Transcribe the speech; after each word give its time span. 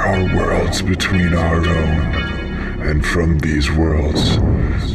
are 0.00 0.34
worlds 0.34 0.80
between 0.82 1.34
our 1.34 1.56
own, 1.56 2.80
and 2.82 3.04
from 3.04 3.38
these 3.38 3.70
worlds 3.70 4.38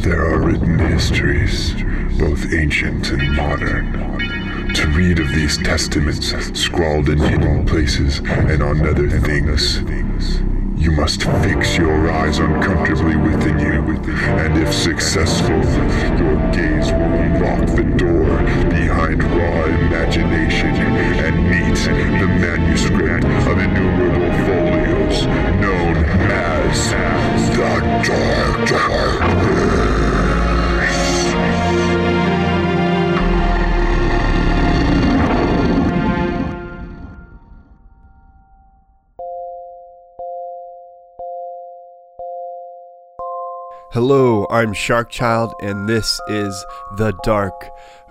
there 0.02 0.26
are 0.26 0.40
written 0.40 0.78
histories, 0.78 1.74
both 2.18 2.52
ancient 2.52 3.10
and 3.10 3.36
modern. 3.36 3.92
To 4.74 4.86
read 4.88 5.20
of 5.20 5.28
these 5.28 5.58
testaments 5.58 6.34
scrawled 6.58 7.08
in 7.08 7.18
hidden 7.18 7.64
places 7.64 8.18
and 8.18 8.62
on 8.62 8.86
other 8.86 9.08
things, 9.08 9.80
you 10.76 10.90
must 10.90 11.22
fix 11.22 11.76
your 11.76 12.10
eyes 12.10 12.38
uncomfortably 12.38 13.16
within 13.16 13.58
you, 13.58 13.82
and 14.38 14.58
if 14.58 14.72
successful, 14.74 15.56
your 16.18 16.36
gaze 16.52 16.92
will 16.92 17.14
unlock 17.24 17.76
the 17.76 17.84
door 17.96 18.38
behind 18.68 19.22
raw 19.22 19.64
imagination 19.64 20.68
and 20.68 21.36
meet 21.48 21.76
the 22.20 22.26
manuscript 22.26 23.24
of 23.24 23.58
innumerable 23.58 24.25
known 25.24 25.96
as 26.30 26.90
the 26.90 27.80
Dark 28.04 28.68
Dark. 28.68 29.75
Hello, 43.96 44.46
I'm 44.50 44.74
Sharkchild, 44.74 45.54
and 45.62 45.88
this 45.88 46.20
is 46.28 46.66
The 46.98 47.14
Dark 47.24 47.54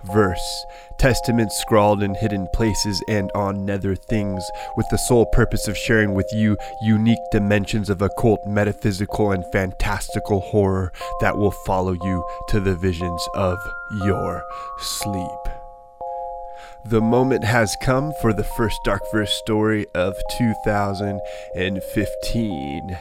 Verse. 0.02 0.64
Testaments 0.98 1.56
scrawled 1.60 2.02
in 2.02 2.16
hidden 2.16 2.48
places 2.52 3.00
and 3.06 3.30
on 3.36 3.64
nether 3.64 3.94
things, 3.94 4.44
with 4.76 4.86
the 4.90 4.98
sole 4.98 5.26
purpose 5.26 5.68
of 5.68 5.76
sharing 5.76 6.12
with 6.12 6.26
you 6.32 6.56
unique 6.82 7.20
dimensions 7.30 7.88
of 7.88 8.02
occult, 8.02 8.40
metaphysical, 8.48 9.30
and 9.30 9.44
fantastical 9.52 10.40
horror 10.40 10.92
that 11.20 11.38
will 11.38 11.52
follow 11.52 11.92
you 11.92 12.24
to 12.48 12.58
the 12.58 12.74
visions 12.74 13.24
of 13.36 13.56
your 14.04 14.42
sleep. 14.80 15.55
The 16.88 17.00
moment 17.00 17.42
has 17.42 17.74
come 17.82 18.12
for 18.22 18.32
the 18.32 18.44
first 18.44 18.78
Dark 18.84 19.02
Verse 19.10 19.32
story 19.32 19.86
of 19.92 20.14
2015. 20.38 22.96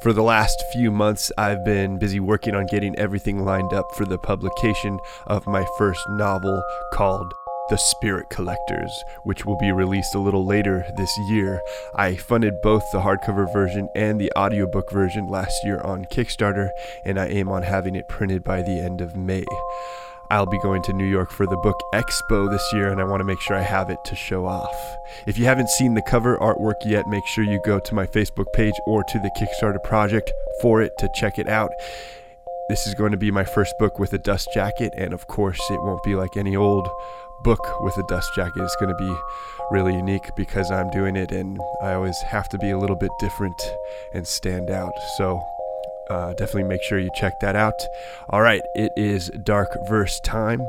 For 0.00 0.14
the 0.14 0.22
last 0.22 0.64
few 0.72 0.90
months, 0.90 1.30
I've 1.36 1.62
been 1.62 1.98
busy 1.98 2.20
working 2.20 2.54
on 2.54 2.64
getting 2.68 2.98
everything 2.98 3.44
lined 3.44 3.74
up 3.74 3.94
for 3.96 4.06
the 4.06 4.16
publication 4.16 4.98
of 5.26 5.46
my 5.46 5.66
first 5.76 6.00
novel 6.08 6.62
called 6.94 7.30
The 7.68 7.76
Spirit 7.76 8.30
Collectors, 8.30 9.04
which 9.24 9.44
will 9.44 9.58
be 9.58 9.72
released 9.72 10.14
a 10.14 10.20
little 10.20 10.46
later 10.46 10.86
this 10.96 11.14
year. 11.28 11.60
I 11.96 12.16
funded 12.16 12.62
both 12.62 12.90
the 12.92 13.02
hardcover 13.02 13.52
version 13.52 13.90
and 13.94 14.18
the 14.18 14.32
audiobook 14.38 14.90
version 14.90 15.26
last 15.26 15.62
year 15.64 15.82
on 15.82 16.06
Kickstarter, 16.06 16.70
and 17.04 17.20
I 17.20 17.26
aim 17.26 17.50
on 17.50 17.62
having 17.62 17.94
it 17.94 18.08
printed 18.08 18.42
by 18.42 18.62
the 18.62 18.80
end 18.80 19.02
of 19.02 19.16
May. 19.16 19.44
I'll 20.30 20.46
be 20.46 20.58
going 20.58 20.82
to 20.82 20.92
New 20.92 21.06
York 21.06 21.30
for 21.30 21.46
the 21.46 21.56
book 21.56 21.80
expo 21.94 22.50
this 22.50 22.72
year, 22.74 22.90
and 22.90 23.00
I 23.00 23.04
want 23.04 23.20
to 23.20 23.24
make 23.24 23.40
sure 23.40 23.56
I 23.56 23.62
have 23.62 23.88
it 23.88 24.04
to 24.04 24.14
show 24.14 24.44
off. 24.44 24.76
If 25.26 25.38
you 25.38 25.46
haven't 25.46 25.70
seen 25.70 25.94
the 25.94 26.02
cover 26.02 26.36
artwork 26.36 26.84
yet, 26.84 27.06
make 27.06 27.26
sure 27.26 27.44
you 27.44 27.58
go 27.64 27.78
to 27.78 27.94
my 27.94 28.06
Facebook 28.06 28.52
page 28.52 28.74
or 28.86 29.02
to 29.02 29.18
the 29.20 29.30
Kickstarter 29.38 29.82
project 29.82 30.30
for 30.60 30.82
it 30.82 30.92
to 30.98 31.08
check 31.14 31.38
it 31.38 31.48
out. 31.48 31.70
This 32.68 32.86
is 32.86 32.92
going 32.92 33.12
to 33.12 33.16
be 33.16 33.30
my 33.30 33.44
first 33.44 33.72
book 33.78 33.98
with 33.98 34.12
a 34.12 34.18
dust 34.18 34.48
jacket, 34.52 34.92
and 34.98 35.14
of 35.14 35.26
course, 35.28 35.60
it 35.70 35.82
won't 35.82 36.02
be 36.02 36.14
like 36.14 36.36
any 36.36 36.54
old 36.54 36.86
book 37.42 37.80
with 37.80 37.96
a 37.96 38.06
dust 38.08 38.28
jacket. 38.36 38.60
It's 38.60 38.76
going 38.76 38.90
to 38.90 38.98
be 38.98 39.16
really 39.70 39.94
unique 39.94 40.28
because 40.36 40.70
I'm 40.70 40.90
doing 40.90 41.16
it, 41.16 41.32
and 41.32 41.58
I 41.82 41.94
always 41.94 42.20
have 42.26 42.50
to 42.50 42.58
be 42.58 42.68
a 42.68 42.78
little 42.78 42.96
bit 42.96 43.10
different 43.18 43.58
and 44.12 44.26
stand 44.26 44.68
out. 44.68 44.92
So, 45.16 45.42
uh, 46.10 46.32
definitely 46.34 46.64
make 46.64 46.82
sure 46.82 46.98
you 46.98 47.10
check 47.14 47.40
that 47.40 47.56
out. 47.56 47.80
All 48.30 48.42
right, 48.42 48.62
it 48.74 48.92
is 48.96 49.30
Dark 49.44 49.76
Verse 49.88 50.20
time. 50.20 50.60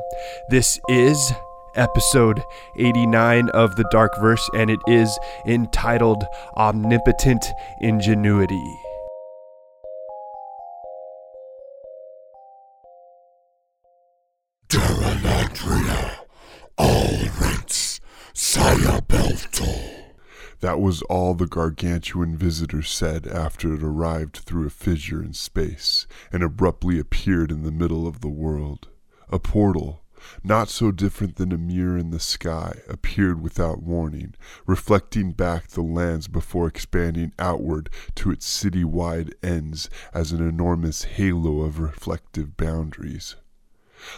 This 0.50 0.80
is 0.90 1.32
episode 1.76 2.42
89 2.78 3.50
of 3.50 3.76
the 3.76 3.88
Dark 3.92 4.12
Verse, 4.20 4.48
and 4.56 4.70
it 4.70 4.80
is 4.88 5.18
entitled 5.46 6.24
Omnipotent 6.58 7.46
Ingenuity. 7.82 8.80
Duralandria, 14.68 16.18
all 16.78 17.18
rents, 17.40 18.00
Saya 18.34 19.02
Belto. 19.02 19.99
That 20.62 20.82
was 20.82 21.02
all 21.04 21.36
the 21.36 21.48
gargantuan 21.48 22.36
visitor 22.36 22.82
said 22.82 23.26
after 23.26 23.74
it 23.74 23.84
arrived 23.84 24.38
through 24.38 24.68
a 24.68 24.70
fissure 24.70 25.24
in 25.24 25.34
space 25.34 26.06
and 26.34 26.44
abruptly 26.44 27.00
appeared 27.00 27.50
in 27.50 27.64
the 27.64 27.72
middle 27.72 28.06
of 28.06 28.20
the 28.20 28.28
world. 28.28 28.90
A 29.30 29.40
portal, 29.40 30.04
not 30.44 30.68
so 30.68 30.92
different 30.92 31.38
than 31.38 31.54
a 31.54 31.58
mirror 31.58 31.98
in 31.98 32.10
the 32.10 32.20
sky, 32.20 32.82
appeared 32.90 33.42
without 33.42 33.82
warning, 33.82 34.36
reflecting 34.66 35.32
back 35.32 35.70
the 35.70 35.82
lands 35.82 36.28
before 36.28 36.68
expanding 36.68 37.32
outward 37.40 37.90
to 38.16 38.30
its 38.30 38.46
city 38.46 38.84
wide 38.84 39.34
ends 39.42 39.90
as 40.14 40.34
an 40.34 40.46
enormous 40.46 41.04
halo 41.04 41.62
of 41.62 41.80
reflective 41.80 42.58
boundaries. 42.58 43.38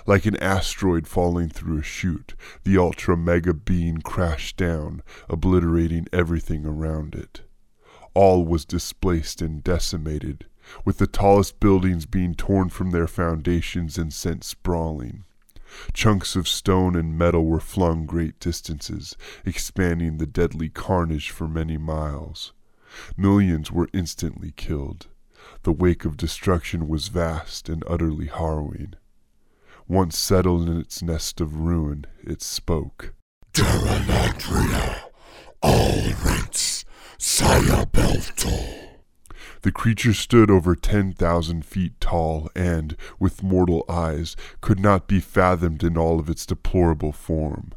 Like 0.06 0.26
an 0.26 0.36
asteroid 0.38 1.08
falling 1.08 1.50
through 1.50 1.80
a 1.80 1.84
chute, 1.84 2.36
the 2.64 2.78
ultra 2.78 3.18
mega 3.18 3.54
being 3.54 4.02
crashed 4.02 4.58
down, 4.58 5.02
obliterating 5.30 6.08
everything 6.14 6.66
around 6.66 7.16
it. 7.16 7.42
All 8.14 8.46
was 8.46 8.66
displaced 8.66 9.42
and 9.42 9.64
decimated, 9.64 10.46
with 10.86 10.98
the 10.98 11.08
tallest 11.08 11.60
buildings 11.60 12.06
being 12.06 12.36
torn 12.36 12.70
from 12.70 12.92
their 12.92 13.08
foundations 13.08 13.98
and 13.98 14.14
sent 14.14 14.44
sprawling. 14.44 15.24
Chunks 15.94 16.36
of 16.36 16.48
stone 16.48 16.96
and 16.96 17.18
metal 17.18 17.46
were 17.46 17.62
flung 17.62 18.06
great 18.06 18.40
distances, 18.40 19.16
expanding 19.46 20.18
the 20.18 20.28
deadly 20.28 20.68
carnage 20.70 21.30
for 21.30 21.48
many 21.48 21.78
miles. 21.78 22.52
Millions 23.16 23.72
were 23.72 23.88
instantly 23.94 24.52
killed. 24.52 25.08
The 25.64 25.72
wake 25.72 26.04
of 26.04 26.18
destruction 26.18 26.88
was 26.90 27.08
vast 27.08 27.70
and 27.70 27.84
utterly 27.88 28.28
harrowing. 28.28 28.96
Once 29.92 30.18
settled 30.18 30.70
in 30.70 30.80
its 30.80 31.04
nest 31.04 31.42
of 31.42 31.60
ruin, 31.60 32.06
it 32.24 32.42
spoke. 32.42 33.14
Duralandria, 33.52 35.02
all 35.62 36.14
rents, 36.24 36.86
Saya 37.18 37.86
Belto. 37.88 39.02
The 39.64 39.72
creature 39.74 40.14
stood 40.14 40.50
over 40.50 40.78
ten 40.78 41.12
thousand 41.12 41.66
feet 41.66 42.00
tall, 42.00 42.50
and, 42.56 42.96
with 43.20 43.44
mortal 43.44 43.84
eyes, 43.90 44.38
could 44.62 44.80
not 44.80 45.10
be 45.10 45.20
fathomed 45.20 45.84
in 45.84 45.98
all 45.98 46.22
of 46.22 46.30
its 46.30 46.46
deplorable 46.46 47.12
form. 47.12 47.74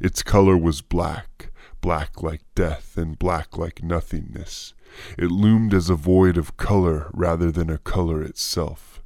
Its 0.00 0.22
color 0.22 0.56
was 0.56 0.82
black, 0.82 1.50
black 1.80 2.22
like 2.22 2.42
death, 2.54 2.96
and 2.96 3.18
black 3.18 3.58
like 3.58 3.82
nothingness. 3.82 4.72
It 5.18 5.32
loomed 5.32 5.74
as 5.74 5.90
a 5.90 5.96
void 5.96 6.38
of 6.38 6.56
color 6.56 7.10
rather 7.12 7.50
than 7.50 7.70
a 7.70 7.78
color 7.78 8.22
itself. 8.22 9.02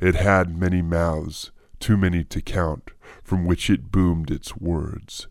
It 0.00 0.16
had 0.16 0.58
many 0.58 0.82
mouths, 0.82 1.52
too 1.82 1.96
many 1.96 2.24
to 2.24 2.40
count, 2.40 2.92
from 3.22 3.44
which 3.44 3.68
it 3.68 3.90
boomed 3.90 4.30
its 4.30 4.56
words. 4.56 5.26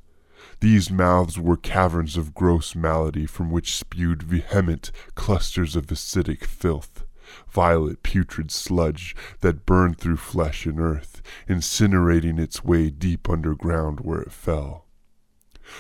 These 0.60 0.92
mouths 0.92 1.40
were 1.40 1.58
caverns 1.58 2.18
of 2.18 2.36
gross 2.36 2.76
malady 2.76 3.26
from 3.26 3.50
which 3.50 3.76
spewed 3.76 4.22
vehement 4.22 4.92
clusters 5.16 5.76
of 5.76 5.88
acidic 5.88 6.44
filth, 6.44 7.06
violet 7.50 8.04
putrid 8.04 8.52
sludge 8.52 9.16
that 9.40 9.66
burned 9.66 9.98
through 9.98 10.18
flesh 10.18 10.66
and 10.66 10.80
earth, 10.80 11.22
incinerating 11.48 12.38
its 12.38 12.64
way 12.64 12.90
deep 12.90 13.30
underground 13.30 14.02
where 14.02 14.22
it 14.22 14.32
fell. 14.32 14.86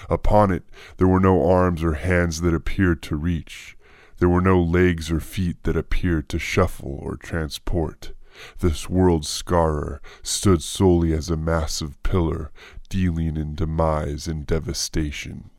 Upon 0.09 0.51
it 0.51 0.63
there 0.97 1.07
were 1.07 1.19
no 1.19 1.45
arms 1.45 1.83
or 1.83 1.93
hands 1.93 2.41
that 2.41 2.53
appeared 2.53 3.01
to 3.03 3.15
reach. 3.17 3.77
There 4.19 4.29
were 4.29 4.41
no 4.41 4.61
legs 4.61 5.11
or 5.11 5.19
feet 5.19 5.63
that 5.63 5.75
appeared 5.75 6.29
to 6.29 6.39
shuffle 6.39 6.97
or 7.01 7.17
transport. 7.17 8.13
This 8.59 8.89
world 8.89 9.25
scarer 9.25 10.01
stood 10.23 10.61
solely 10.61 11.13
as 11.13 11.29
a 11.29 11.37
massive 11.37 12.01
pillar, 12.03 12.51
dealing 12.89 13.37
in 13.37 13.55
demise 13.55 14.27
and 14.27 14.45
devastation. 14.45 15.49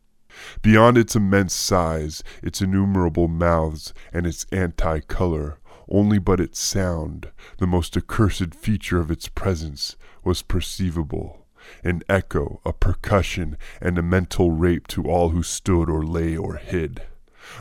Beyond 0.62 0.96
its 0.96 1.14
immense 1.14 1.52
size, 1.52 2.22
its 2.42 2.60
innumerable 2.62 3.28
mouths, 3.28 3.92
and 4.12 4.26
its 4.26 4.46
anti 4.50 5.00
color, 5.00 5.58
only 5.88 6.18
but 6.18 6.40
its 6.40 6.58
sound, 6.58 7.30
the 7.58 7.66
most 7.66 7.96
accursed 7.96 8.54
feature 8.54 9.00
of 9.00 9.10
its 9.10 9.28
presence, 9.28 9.96
was 10.24 10.42
perceivable 10.42 11.42
an 11.84 12.02
echo, 12.08 12.60
a 12.64 12.72
percussion, 12.72 13.56
and 13.80 13.96
a 13.96 14.02
mental 14.02 14.50
rape 14.50 14.88
to 14.88 15.04
all 15.04 15.28
who 15.28 15.42
stood 15.42 15.88
or 15.88 16.04
lay 16.04 16.36
or 16.36 16.56
hid. 16.56 17.02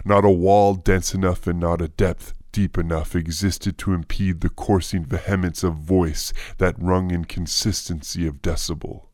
Not 0.03 0.25
a 0.25 0.29
wall 0.29 0.73
dense 0.73 1.13
enough 1.13 1.45
and 1.45 1.59
not 1.59 1.81
a 1.81 1.87
depth 1.87 2.33
deep 2.51 2.77
enough 2.77 3.15
existed 3.15 3.77
to 3.77 3.93
impede 3.93 4.41
the 4.41 4.49
coursing 4.49 5.05
vehemence 5.05 5.63
of 5.63 5.75
voice 5.75 6.33
that 6.57 6.75
rung 6.77 7.11
in 7.11 7.25
consistency 7.25 8.27
of 8.27 8.41
decibel. 8.41 9.07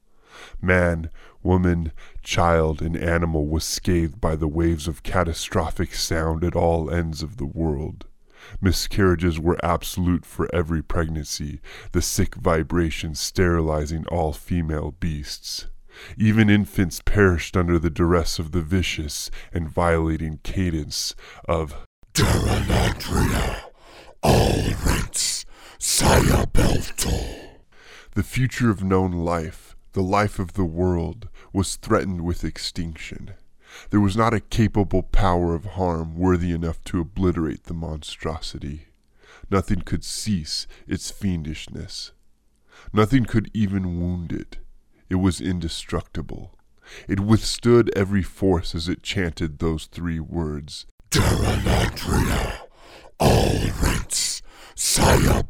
Man, 0.61 1.09
woman, 1.41 1.91
child, 2.21 2.81
and 2.81 2.95
animal 2.95 3.47
was 3.47 3.63
scathed 3.63 4.21
by 4.21 4.35
the 4.35 4.47
waves 4.47 4.87
of 4.87 5.03
catastrophic 5.03 5.95
sound 5.95 6.43
at 6.43 6.55
all 6.55 6.91
ends 6.91 7.23
of 7.23 7.37
the 7.37 7.45
world. 7.45 8.05
Miscarriages 8.61 9.39
were 9.39 9.57
absolute 9.63 10.25
for 10.25 10.47
every 10.53 10.81
pregnancy, 10.83 11.59
the 11.91 12.01
sick 12.01 12.35
vibrations 12.35 13.19
sterilizing 13.19 14.05
all 14.07 14.31
female 14.31 14.91
beasts. 14.99 15.67
Even 16.17 16.49
infants 16.49 17.01
perished 17.03 17.57
under 17.57 17.79
the 17.79 17.89
duress 17.89 18.37
of 18.37 18.51
the 18.51 18.61
vicious 18.61 19.31
and 19.51 19.67
violating 19.67 20.39
cadence 20.43 21.15
of 21.47 21.86
Terranatria, 22.17 23.59
all 24.23 24.63
rights, 24.83 25.45
Saya 25.77 26.47
The 28.15 28.23
future 28.23 28.71
of 28.71 28.83
known 28.83 29.11
life, 29.11 29.75
the 29.93 30.01
life 30.01 30.39
of 30.39 30.53
the 30.53 30.65
world, 30.65 31.29
was 31.53 31.75
threatened 31.75 32.21
with 32.21 32.43
extinction. 32.43 33.35
There 33.91 33.99
was 33.99 34.17
not 34.17 34.33
a 34.33 34.39
capable 34.39 35.03
power 35.03 35.53
of 35.53 35.65
harm 35.77 36.15
worthy 36.15 36.53
enough 36.53 36.83
to 36.85 37.01
obliterate 37.01 37.65
the 37.65 37.75
monstrosity. 37.75 38.87
Nothing 39.51 39.81
could 39.81 40.03
cease 40.03 40.65
its 40.87 41.11
fiendishness. 41.11 42.13
Nothing 42.91 43.25
could 43.25 43.51
even 43.53 44.01
wound 44.01 44.31
it. 44.31 44.57
It 45.07 45.17
was 45.17 45.39
indestructible. 45.39 46.55
It 47.07 47.19
withstood 47.19 47.95
every 47.95 48.23
force 48.23 48.73
as 48.73 48.89
it 48.89 49.03
chanted 49.03 49.59
those 49.59 49.85
three 49.85 50.19
words 50.19 50.87
Terranatria, 51.17 52.59
all 53.19 53.57
rights, 53.81 54.43
Saya 54.75 55.43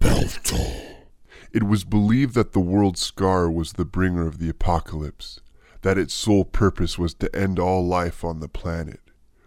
It 1.51 1.63
was 1.63 1.83
believed 1.83 2.35
that 2.35 2.53
the 2.53 2.61
world 2.61 2.97
scar 2.97 3.51
was 3.51 3.73
the 3.73 3.83
bringer 3.83 4.25
of 4.25 4.39
the 4.39 4.47
apocalypse, 4.47 5.41
that 5.81 5.97
its 5.97 6.13
sole 6.13 6.45
purpose 6.45 6.97
was 6.97 7.15
to 7.15 7.35
end 7.35 7.59
all 7.59 7.85
life 7.85 8.23
on 8.23 8.39
the 8.39 8.47
planet, 8.47 9.01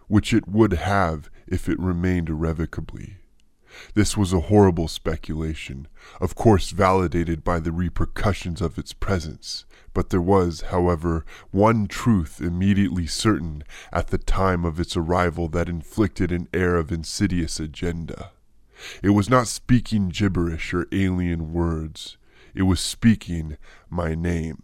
which 0.07 0.31
it 0.31 0.47
would 0.47 0.73
have 0.73 1.31
if 1.47 1.67
it 1.67 1.79
remained 1.79 2.29
irrevocably. 2.29 3.17
This 3.93 4.17
was 4.17 4.33
a 4.33 4.41
horrible 4.41 4.87
speculation, 4.87 5.87
of 6.19 6.35
course 6.35 6.71
validated 6.71 7.43
by 7.43 7.59
the 7.59 7.71
repercussions 7.71 8.61
of 8.61 8.77
its 8.77 8.93
presence, 8.93 9.65
but 9.93 10.09
there 10.09 10.21
was, 10.21 10.61
however, 10.69 11.25
one 11.51 11.87
truth 11.87 12.41
immediately 12.41 13.07
certain 13.07 13.63
at 13.91 14.07
the 14.07 14.17
time 14.17 14.65
of 14.65 14.79
its 14.79 14.95
arrival 14.95 15.47
that 15.49 15.69
inflicted 15.69 16.31
an 16.31 16.47
air 16.53 16.75
of 16.75 16.91
insidious 16.91 17.59
agenda. 17.59 18.31
It 19.03 19.09
was 19.11 19.29
not 19.29 19.47
speaking 19.47 20.09
gibberish 20.09 20.73
or 20.73 20.87
alien 20.91 21.53
words, 21.53 22.17
it 22.53 22.63
was 22.63 22.79
speaking 22.79 23.57
my 23.89 24.15
name. 24.15 24.63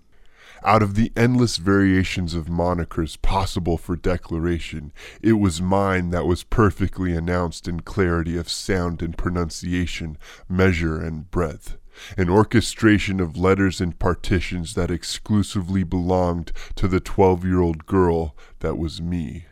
Out 0.68 0.84
of 0.84 0.96
the 0.96 1.14
endless 1.16 1.56
variations 1.56 2.34
of 2.34 2.50
monikers 2.50 3.16
possible 3.22 3.78
for 3.78 3.96
declaration, 3.96 4.92
it 5.22 5.40
was 5.40 5.62
mine 5.62 6.10
that 6.10 6.26
was 6.26 6.44
perfectly 6.44 7.16
announced 7.16 7.70
in 7.70 7.80
clarity 7.80 8.36
of 8.36 8.50
sound 8.50 9.02
and 9.02 9.18
pronunciation, 9.18 10.18
measure 10.50 11.00
and 11.00 11.32
breadth. 11.32 11.78
An 12.18 12.28
orchestration 12.30 13.22
of 13.22 13.38
letters 13.38 13.80
and 13.80 13.98
partitions 13.98 14.74
that 14.74 14.92
exclusively 14.92 15.84
belonged 15.84 16.52
to 16.76 16.90
the 16.90 17.00
twelve 17.00 17.46
year 17.46 17.62
old 17.62 17.86
girl 17.86 18.36
that 18.60 18.78
was 18.78 19.02
me. 19.02 19.46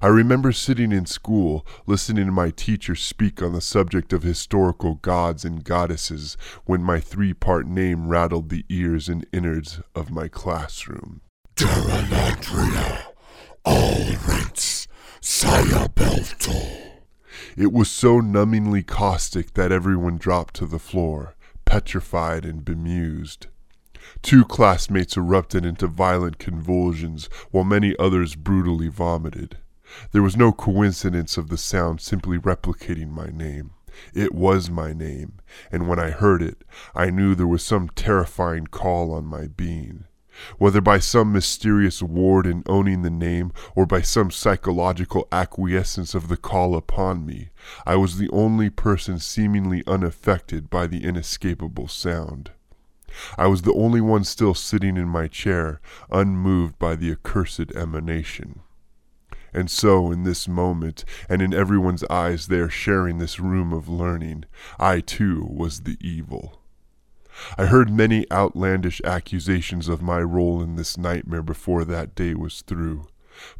I 0.00 0.08
remember 0.08 0.52
sitting 0.52 0.92
in 0.92 1.06
school, 1.06 1.66
listening 1.86 2.26
to 2.26 2.32
my 2.32 2.50
teacher 2.50 2.94
speak 2.94 3.42
on 3.42 3.52
the 3.52 3.60
subject 3.60 4.12
of 4.12 4.22
historical 4.22 4.94
gods 4.94 5.44
and 5.44 5.64
goddesses 5.64 6.36
when 6.64 6.82
my 6.82 7.00
three 7.00 7.34
part 7.34 7.66
name 7.66 8.08
rattled 8.08 8.48
the 8.48 8.64
ears 8.68 9.08
and 9.08 9.26
innards 9.32 9.80
of 9.94 10.10
my 10.10 10.28
classroom. 10.28 11.20
Terranatria, 11.56 13.02
all 13.64 14.12
rights, 14.28 14.86
Saya 15.20 15.88
It 17.56 17.72
was 17.72 17.90
so 17.90 18.20
numbingly 18.20 18.86
caustic 18.86 19.54
that 19.54 19.72
everyone 19.72 20.18
dropped 20.18 20.54
to 20.54 20.66
the 20.66 20.78
floor, 20.78 21.34
petrified 21.64 22.44
and 22.44 22.64
bemused. 22.64 23.46
Two 24.22 24.44
classmates 24.44 25.16
erupted 25.16 25.64
into 25.64 25.86
violent 25.86 26.38
convulsions, 26.38 27.28
while 27.50 27.64
many 27.64 27.96
others 27.98 28.34
brutally 28.34 28.88
vomited. 28.88 29.58
There 30.12 30.22
was 30.22 30.36
no 30.36 30.52
coincidence 30.52 31.36
of 31.36 31.48
the 31.48 31.56
sound 31.56 32.00
simply 32.00 32.38
replicating 32.38 33.10
my 33.10 33.26
name. 33.26 33.70
It 34.12 34.34
was 34.34 34.68
my 34.68 34.92
name, 34.92 35.34
and 35.70 35.88
when 35.88 35.98
I 35.98 36.10
heard 36.10 36.42
it, 36.42 36.64
I 36.94 37.10
knew 37.10 37.34
there 37.34 37.46
was 37.46 37.62
some 37.62 37.88
terrifying 37.90 38.66
call 38.66 39.12
on 39.12 39.24
my 39.26 39.46
being. 39.46 40.04
Whether 40.58 40.82
by 40.82 40.98
some 40.98 41.32
mysterious 41.32 42.02
ward 42.02 42.46
in 42.46 42.62
owning 42.66 43.02
the 43.02 43.10
name, 43.10 43.52
or 43.74 43.86
by 43.86 44.02
some 44.02 44.30
psychological 44.30 45.28
acquiescence 45.32 46.14
of 46.14 46.28
the 46.28 46.36
call 46.36 46.76
upon 46.76 47.24
me, 47.24 47.50
I 47.86 47.96
was 47.96 48.18
the 48.18 48.28
only 48.30 48.68
person 48.68 49.18
seemingly 49.18 49.82
unaffected 49.86 50.68
by 50.68 50.88
the 50.88 51.04
inescapable 51.04 51.88
sound. 51.88 52.50
I 53.38 53.46
was 53.46 53.62
the 53.62 53.72
only 53.72 54.02
one 54.02 54.24
still 54.24 54.52
sitting 54.52 54.98
in 54.98 55.08
my 55.08 55.26
chair, 55.26 55.80
unmoved 56.10 56.78
by 56.78 56.96
the 56.96 57.10
accursed 57.12 57.72
emanation. 57.74 58.60
And 59.56 59.70
so, 59.70 60.12
in 60.12 60.24
this 60.24 60.46
moment, 60.46 61.06
and 61.30 61.40
in 61.40 61.54
everyone's 61.54 62.04
eyes 62.10 62.48
there 62.48 62.68
sharing 62.68 63.16
this 63.16 63.40
room 63.40 63.72
of 63.72 63.88
learning, 63.88 64.44
I 64.78 65.00
too 65.00 65.48
was 65.50 65.80
the 65.80 65.96
evil. 65.98 66.60
I 67.56 67.64
heard 67.64 67.88
many 67.88 68.30
outlandish 68.30 69.00
accusations 69.02 69.88
of 69.88 70.02
my 70.02 70.20
role 70.20 70.62
in 70.62 70.76
this 70.76 70.98
nightmare 70.98 71.42
before 71.42 71.86
that 71.86 72.14
day 72.14 72.34
was 72.34 72.60
through. 72.60 73.08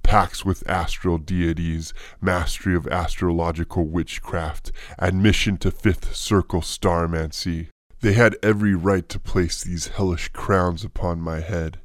Pacts 0.02 0.44
with 0.44 0.69
astral 0.69 1.16
deities, 1.16 1.94
mastery 2.20 2.76
of 2.76 2.87
astrological 2.88 3.87
witchcraft, 3.87 4.72
admission 4.98 5.56
to 5.58 5.70
fifth 5.70 6.14
circle 6.14 6.60
starmancy. 6.60 7.69
They 8.02 8.12
had 8.12 8.37
every 8.43 8.75
right 8.75 9.08
to 9.08 9.19
place 9.19 9.64
these 9.64 9.88
hellish 9.88 10.28
crowns 10.28 10.84
upon 10.84 11.22
my 11.22 11.40
head. 11.40 11.78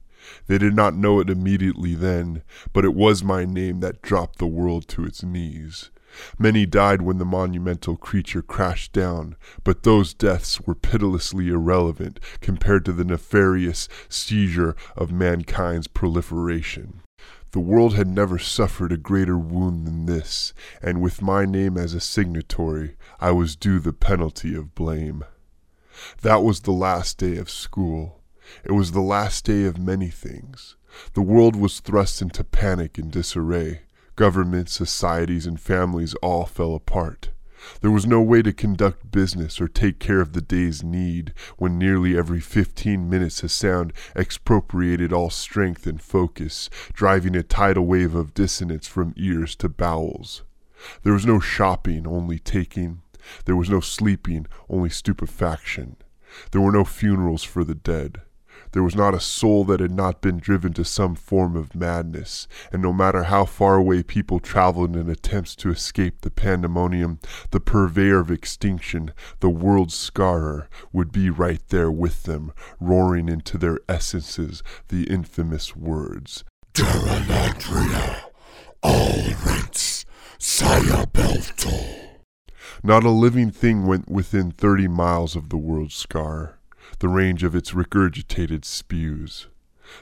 They 0.47 0.57
did 0.57 0.75
not 0.75 0.95
know 0.95 1.19
it 1.19 1.29
immediately 1.29 1.95
then, 1.95 2.43
but 2.73 2.85
it 2.85 2.93
was 2.93 3.23
my 3.23 3.45
name 3.45 3.79
that 3.79 4.01
dropped 4.01 4.39
the 4.39 4.47
world 4.47 4.87
to 4.89 5.05
its 5.05 5.23
knees. 5.23 5.89
Many 6.37 6.65
died 6.65 7.01
when 7.01 7.19
the 7.19 7.25
monumental 7.25 7.95
creature 7.95 8.41
crashed 8.41 8.91
down, 8.91 9.37
but 9.63 9.83
those 9.83 10.13
deaths 10.13 10.59
were 10.61 10.75
pitilessly 10.75 11.47
irrelevant 11.47 12.19
compared 12.41 12.83
to 12.85 12.91
the 12.91 13.05
nefarious 13.05 13.87
seizure 14.09 14.75
of 14.95 15.11
mankind's 15.11 15.87
proliferation. 15.87 17.01
The 17.51 17.59
world 17.59 17.95
had 17.95 18.07
never 18.07 18.39
suffered 18.39 18.91
a 18.91 18.97
greater 18.97 19.37
wound 19.37 19.85
than 19.85 20.05
this, 20.05 20.53
and 20.81 21.01
with 21.01 21.21
my 21.21 21.45
name 21.45 21.77
as 21.77 21.93
a 21.93 21.99
signatory, 21.99 22.95
I 23.19 23.31
was 23.31 23.55
due 23.55 23.79
the 23.79 23.93
penalty 23.93 24.55
of 24.55 24.73
blame. 24.73 25.25
That 26.21 26.43
was 26.43 26.61
the 26.61 26.71
last 26.71 27.17
day 27.17 27.37
of 27.37 27.49
school. 27.49 28.20
It 28.63 28.71
was 28.71 28.91
the 28.91 29.01
last 29.01 29.45
day 29.45 29.65
of 29.65 29.77
many 29.77 30.09
things. 30.09 30.75
The 31.13 31.21
world 31.21 31.55
was 31.55 31.79
thrust 31.79 32.21
into 32.21 32.43
panic 32.43 32.97
and 32.97 33.11
disarray. 33.11 33.81
Governments, 34.15 34.73
societies, 34.73 35.47
and 35.47 35.59
families 35.59 36.13
all 36.15 36.45
fell 36.45 36.75
apart. 36.75 37.29
There 37.81 37.91
was 37.91 38.07
no 38.07 38.21
way 38.21 38.41
to 38.41 38.51
conduct 38.51 39.11
business 39.11 39.61
or 39.61 39.67
take 39.67 39.99
care 39.99 40.19
of 40.19 40.33
the 40.33 40.41
day's 40.41 40.83
need 40.83 41.33
when 41.57 41.77
nearly 41.77 42.17
every 42.17 42.39
fifteen 42.39 43.09
minutes 43.09 43.43
a 43.43 43.49
sound 43.49 43.93
expropriated 44.15 45.13
all 45.13 45.29
strength 45.29 45.85
and 45.85 46.01
focus, 46.01 46.69
driving 46.93 47.35
a 47.35 47.43
tidal 47.43 47.85
wave 47.85 48.15
of 48.15 48.33
dissonance 48.33 48.87
from 48.87 49.13
ears 49.15 49.55
to 49.57 49.69
bowels. 49.69 50.41
There 51.03 51.13
was 51.13 51.25
no 51.25 51.39
shopping, 51.39 52.07
only 52.07 52.39
taking. 52.39 53.03
There 53.45 53.55
was 53.55 53.69
no 53.69 53.79
sleeping, 53.79 54.47
only 54.67 54.89
stupefaction. 54.89 55.97
There 56.51 56.61
were 56.61 56.71
no 56.71 56.83
funerals 56.83 57.43
for 57.43 57.63
the 57.63 57.75
dead. 57.75 58.21
There 58.71 58.83
was 58.83 58.95
not 58.95 59.13
a 59.13 59.19
soul 59.19 59.63
that 59.65 59.79
had 59.79 59.91
not 59.91 60.21
been 60.21 60.37
driven 60.37 60.73
to 60.73 60.85
some 60.85 61.15
form 61.15 61.55
of 61.55 61.75
madness, 61.75 62.47
and 62.71 62.81
no 62.81 62.93
matter 62.93 63.23
how 63.23 63.45
far 63.45 63.75
away 63.75 64.03
people 64.03 64.39
traveled 64.39 64.95
in 64.95 65.09
attempts 65.09 65.55
to 65.57 65.69
escape 65.69 66.21
the 66.21 66.31
pandemonium, 66.31 67.19
the 67.51 67.59
purveyor 67.59 68.19
of 68.19 68.31
extinction, 68.31 69.11
the 69.39 69.49
world 69.49 69.91
scarer, 69.91 70.69
would 70.93 71.11
be 71.11 71.29
right 71.29 71.61
there 71.69 71.91
with 71.91 72.23
them, 72.23 72.53
roaring 72.79 73.27
into 73.27 73.57
their 73.57 73.79
essences 73.89 74.63
the 74.87 75.03
infamous 75.03 75.75
words 75.75 76.43
Terranatria, 76.73 78.21
all 78.81 79.17
rights, 79.45 80.05
Saya 80.37 81.05
Not 82.83 83.03
a 83.03 83.09
living 83.09 83.51
thing 83.51 83.85
went 83.85 84.09
within 84.09 84.51
thirty 84.51 84.87
miles 84.87 85.35
of 85.35 85.49
the 85.49 85.57
world 85.57 85.91
scar 85.91 86.60
the 86.99 87.09
range 87.09 87.43
of 87.43 87.55
its 87.55 87.71
regurgitated 87.71 88.65
spews. 88.65 89.47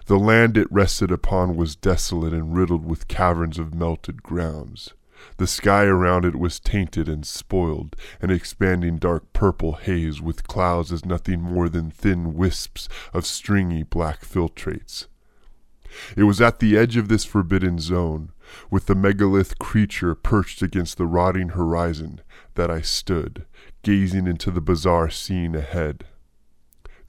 The 0.05 0.19
land 0.19 0.57
it 0.57 0.71
rested 0.71 1.11
upon 1.11 1.55
was 1.55 1.75
desolate 1.75 2.33
and 2.33 2.55
riddled 2.55 2.85
with 2.85 3.07
caverns 3.07 3.57
of 3.57 3.73
melted 3.73 4.21
grounds. 4.21 4.93
The 5.37 5.47
sky 5.47 5.85
around 5.85 6.25
it 6.25 6.35
was 6.35 6.59
tainted 6.59 7.09
and 7.09 7.25
spoiled, 7.25 7.95
an 8.21 8.29
expanding 8.29 8.97
dark 8.97 9.33
purple 9.33 9.73
haze 9.73 10.21
with 10.21 10.47
clouds 10.47 10.91
as 10.91 11.05
nothing 11.05 11.41
more 11.41 11.69
than 11.69 11.91
thin 11.91 12.35
wisps 12.35 12.87
of 13.13 13.25
stringy 13.25 13.83
black 13.83 14.21
filtrates. 14.21 15.07
It 16.15 16.23
was 16.23 16.39
at 16.39 16.59
the 16.59 16.77
edge 16.77 16.97
of 16.97 17.07
this 17.07 17.25
forbidden 17.25 17.79
zone, 17.79 18.31
with 18.69 18.85
the 18.85 18.95
megalith 18.95 19.59
creature 19.59 20.15
perched 20.15 20.61
against 20.61 20.97
the 20.97 21.07
rotting 21.07 21.49
horizon, 21.49 22.21
that 22.55 22.69
I 22.69 22.81
stood, 22.81 23.45
gazing 23.81 24.27
into 24.27 24.51
the 24.51 24.61
bizarre 24.61 25.09
scene 25.09 25.55
ahead. 25.55 26.05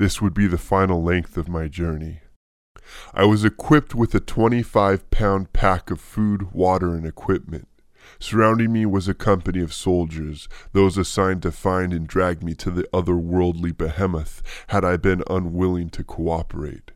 This 0.00 0.22
would 0.22 0.32
be 0.32 0.46
the 0.46 0.56
final 0.56 1.02
length 1.02 1.36
of 1.36 1.46
my 1.46 1.68
journey. 1.68 2.20
I 3.12 3.26
was 3.26 3.44
equipped 3.44 3.94
with 3.94 4.14
a 4.14 4.18
25 4.18 5.10
pound 5.10 5.52
pack 5.52 5.90
of 5.90 6.00
food, 6.00 6.52
water, 6.52 6.94
and 6.94 7.06
equipment. 7.06 7.68
Surrounding 8.18 8.72
me 8.72 8.86
was 8.86 9.08
a 9.08 9.12
company 9.12 9.60
of 9.60 9.74
soldiers, 9.74 10.48
those 10.72 10.96
assigned 10.96 11.42
to 11.42 11.52
find 11.52 11.92
and 11.92 12.06
drag 12.06 12.42
me 12.42 12.54
to 12.54 12.70
the 12.70 12.84
otherworldly 12.94 13.76
behemoth 13.76 14.42
had 14.68 14.86
I 14.86 14.96
been 14.96 15.22
unwilling 15.28 15.90
to 15.90 16.02
cooperate. 16.02 16.92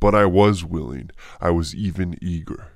But 0.00 0.14
I 0.14 0.24
was 0.24 0.64
willing, 0.64 1.10
I 1.42 1.50
was 1.50 1.74
even 1.74 2.16
eager. 2.22 2.68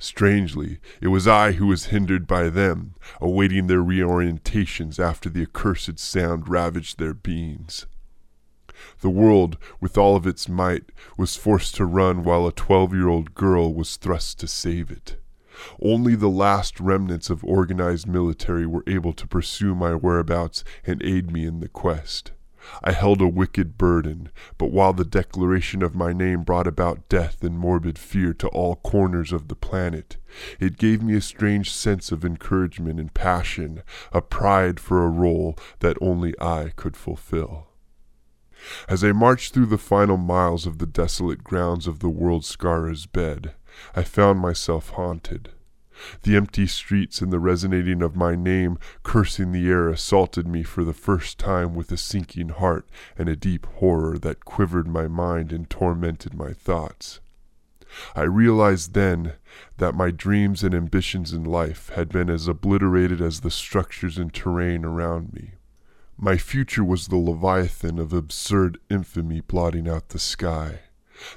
Strangely, 0.00 0.80
it 1.00 1.08
was 1.08 1.28
I 1.28 1.52
who 1.52 1.68
was 1.68 1.94
hindered 1.94 2.26
by 2.26 2.48
them, 2.48 2.96
awaiting 3.20 3.68
their 3.68 3.84
reorientations 3.84 4.98
after 4.98 5.30
the 5.30 5.42
accursed 5.42 6.00
sound 6.00 6.48
ravaged 6.48 6.98
their 6.98 7.14
beings. 7.14 7.86
The 9.00 9.10
world, 9.10 9.58
with 9.80 9.98
all 9.98 10.16
of 10.16 10.26
its 10.26 10.48
might, 10.48 10.92
was 11.16 11.36
forced 11.36 11.74
to 11.76 11.84
run 11.86 12.24
while 12.24 12.46
a 12.46 12.52
twelve 12.52 12.92
year 12.92 13.08
old 13.08 13.34
girl 13.34 13.72
was 13.72 13.96
thrust 13.96 14.38
to 14.40 14.46
save 14.46 14.90
it. 14.90 15.16
Only 15.82 16.14
the 16.14 16.28
last 16.28 16.78
remnants 16.78 17.30
of 17.30 17.44
organized 17.44 18.06
military 18.06 18.66
were 18.66 18.84
able 18.86 19.12
to 19.14 19.26
pursue 19.26 19.74
my 19.74 19.94
whereabouts 19.94 20.62
and 20.86 21.02
aid 21.02 21.32
me 21.32 21.46
in 21.46 21.60
the 21.60 21.68
quest. 21.68 22.32
I 22.82 22.92
held 22.92 23.20
a 23.20 23.28
wicked 23.28 23.78
burden, 23.78 24.30
but 24.58 24.70
while 24.70 24.92
the 24.92 25.04
declaration 25.04 25.82
of 25.82 25.94
my 25.94 26.12
name 26.12 26.42
brought 26.42 26.66
about 26.66 27.08
death 27.08 27.42
and 27.42 27.58
morbid 27.58 27.98
fear 27.98 28.34
to 28.34 28.48
all 28.48 28.76
corners 28.76 29.32
of 29.32 29.48
the 29.48 29.56
planet, 29.56 30.16
it 30.60 30.76
gave 30.76 31.02
me 31.02 31.14
a 31.14 31.20
strange 31.20 31.72
sense 31.72 32.12
of 32.12 32.24
encouragement 32.24 33.00
and 33.00 33.14
passion, 33.14 33.82
a 34.12 34.20
pride 34.20 34.78
for 34.80 35.02
a 35.02 35.08
role 35.08 35.56
that 35.80 35.96
only 36.00 36.34
I 36.40 36.72
could 36.76 36.96
fulfill. 36.96 37.67
As 38.88 39.04
I 39.04 39.12
marched 39.12 39.54
through 39.54 39.66
the 39.66 39.78
final 39.78 40.16
miles 40.16 40.66
of 40.66 40.78
the 40.78 40.86
desolate 40.86 41.44
grounds 41.44 41.86
of 41.86 42.00
the 42.00 42.08
world 42.08 42.44
scarer's 42.44 43.06
bed, 43.06 43.54
I 43.94 44.02
found 44.02 44.40
myself 44.40 44.90
haunted. 44.90 45.50
The 46.22 46.36
empty 46.36 46.66
streets 46.66 47.20
and 47.20 47.32
the 47.32 47.40
resonating 47.40 48.02
of 48.02 48.14
my 48.14 48.36
name 48.36 48.78
cursing 49.02 49.52
the 49.52 49.68
air 49.68 49.88
assaulted 49.88 50.46
me 50.46 50.62
for 50.62 50.84
the 50.84 50.92
first 50.92 51.38
time 51.38 51.74
with 51.74 51.90
a 51.90 51.96
sinking 51.96 52.50
heart 52.50 52.88
and 53.16 53.28
a 53.28 53.36
deep 53.36 53.66
horror 53.66 54.18
that 54.18 54.44
quivered 54.44 54.86
my 54.86 55.08
mind 55.08 55.52
and 55.52 55.68
tormented 55.68 56.34
my 56.34 56.52
thoughts. 56.52 57.20
I 58.14 58.22
realized 58.22 58.94
then 58.94 59.34
that 59.78 59.94
my 59.94 60.10
dreams 60.10 60.62
and 60.62 60.74
ambitions 60.74 61.32
in 61.32 61.42
life 61.44 61.88
had 61.90 62.10
been 62.10 62.30
as 62.30 62.46
obliterated 62.46 63.20
as 63.20 63.40
the 63.40 63.50
structures 63.50 64.18
and 64.18 64.32
terrain 64.32 64.84
around 64.84 65.32
me. 65.32 65.52
My 66.20 66.36
future 66.36 66.82
was 66.82 67.06
the 67.06 67.16
leviathan 67.16 68.00
of 68.00 68.12
absurd 68.12 68.78
infamy 68.90 69.40
blotting 69.40 69.88
out 69.88 70.08
the 70.08 70.18
sky. 70.18 70.80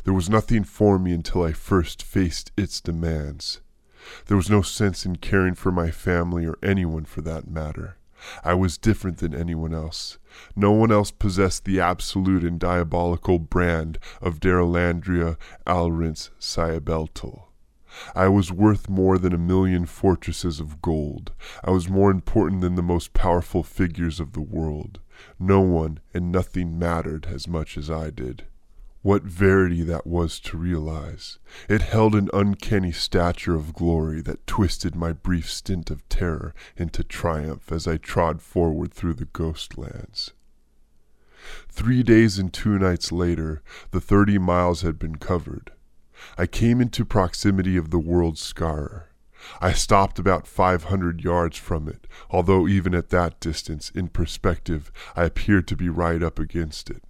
There 0.05 0.13
was 0.13 0.27
nothing 0.27 0.63
for 0.63 0.97
me 0.97 1.13
until 1.13 1.43
I 1.43 1.51
first 1.51 2.01
faced 2.01 2.51
its 2.57 2.81
demands. 2.81 3.61
There 4.25 4.35
was 4.35 4.49
no 4.49 4.63
sense 4.63 5.05
in 5.05 5.17
caring 5.17 5.53
for 5.53 5.71
my 5.71 5.91
family 5.91 6.47
or 6.47 6.57
anyone 6.63 7.05
for 7.05 7.21
that 7.21 7.47
matter. 7.47 7.97
I 8.43 8.55
was 8.55 8.79
different 8.79 9.19
than 9.19 9.35
anyone 9.35 9.71
else. 9.75 10.17
No 10.55 10.71
one 10.71 10.91
else 10.91 11.11
possessed 11.11 11.65
the 11.65 11.79
absolute 11.79 12.43
and 12.43 12.59
diabolical 12.59 13.37
brand 13.37 13.99
of 14.19 14.39
Daralandria 14.39 15.37
Alrin's 15.67 16.31
Cyabeltal. 16.39 17.50
I 18.15 18.27
was 18.27 18.51
worth 18.51 18.89
more 18.89 19.17
than 19.17 19.33
a 19.33 19.37
million 19.37 19.85
fortresses 19.85 20.59
of 20.59 20.81
gold. 20.81 21.31
I 21.63 21.71
was 21.71 21.89
more 21.89 22.11
important 22.11 22.61
than 22.61 22.75
the 22.75 22.81
most 22.81 23.13
powerful 23.13 23.63
figures 23.63 24.19
of 24.19 24.33
the 24.33 24.41
world. 24.41 24.99
No 25.39 25.61
one 25.61 25.99
and 26.13 26.31
nothing 26.31 26.77
mattered 26.79 27.27
as 27.27 27.47
much 27.47 27.77
as 27.77 27.89
I 27.89 28.09
did. 28.09 28.45
What 29.01 29.23
verity 29.23 29.81
that 29.83 30.05
was 30.05 30.39
to 30.41 30.57
realize. 30.57 31.39
It 31.67 31.81
held 31.81 32.13
an 32.13 32.29
uncanny 32.33 32.91
stature 32.91 33.55
of 33.55 33.73
glory 33.73 34.21
that 34.21 34.45
twisted 34.45 34.95
my 34.95 35.11
brief 35.11 35.49
stint 35.49 35.89
of 35.89 36.07
terror 36.07 36.53
into 36.77 37.03
triumph 37.03 37.71
as 37.71 37.87
I 37.87 37.97
trod 37.97 38.41
forward 38.41 38.93
through 38.93 39.15
the 39.15 39.25
ghost 39.25 39.77
lands. 39.77 40.33
Three 41.67 42.03
days 42.03 42.37
and 42.37 42.53
two 42.53 42.77
nights 42.77 43.11
later, 43.11 43.63
the 43.89 44.01
thirty 44.01 44.37
miles 44.37 44.83
had 44.83 44.99
been 44.99 45.15
covered. 45.15 45.71
I 46.37 46.45
came 46.45 46.81
into 46.81 47.05
proximity 47.05 47.77
of 47.77 47.89
the 47.89 47.99
world 47.99 48.37
scar. 48.37 49.09
I 49.59 49.73
stopped 49.73 50.19
about 50.19 50.45
five 50.45 50.85
hundred 50.85 51.23
yards 51.23 51.57
from 51.57 51.87
it, 51.87 52.05
although 52.29 52.67
even 52.67 52.93
at 52.93 53.09
that 53.09 53.39
distance, 53.39 53.89
in 53.89 54.09
perspective, 54.09 54.91
I 55.15 55.23
appeared 55.23 55.67
to 55.69 55.75
be 55.75 55.89
right 55.89 56.21
up 56.21 56.37
against 56.37 56.89
it. 56.89 57.03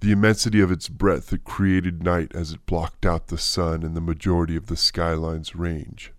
The 0.00 0.12
immensity 0.12 0.60
of 0.60 0.70
its 0.70 0.88
breadth 0.88 1.30
had 1.30 1.44
created 1.44 2.02
night 2.02 2.34
as 2.34 2.52
it 2.52 2.66
blocked 2.66 3.06
out 3.06 3.28
the 3.28 3.38
sun 3.38 3.82
and 3.82 3.96
the 3.96 4.00
majority 4.00 4.56
of 4.56 4.66
the 4.66 4.76
skyline's 4.76 5.56
range. 5.56 6.12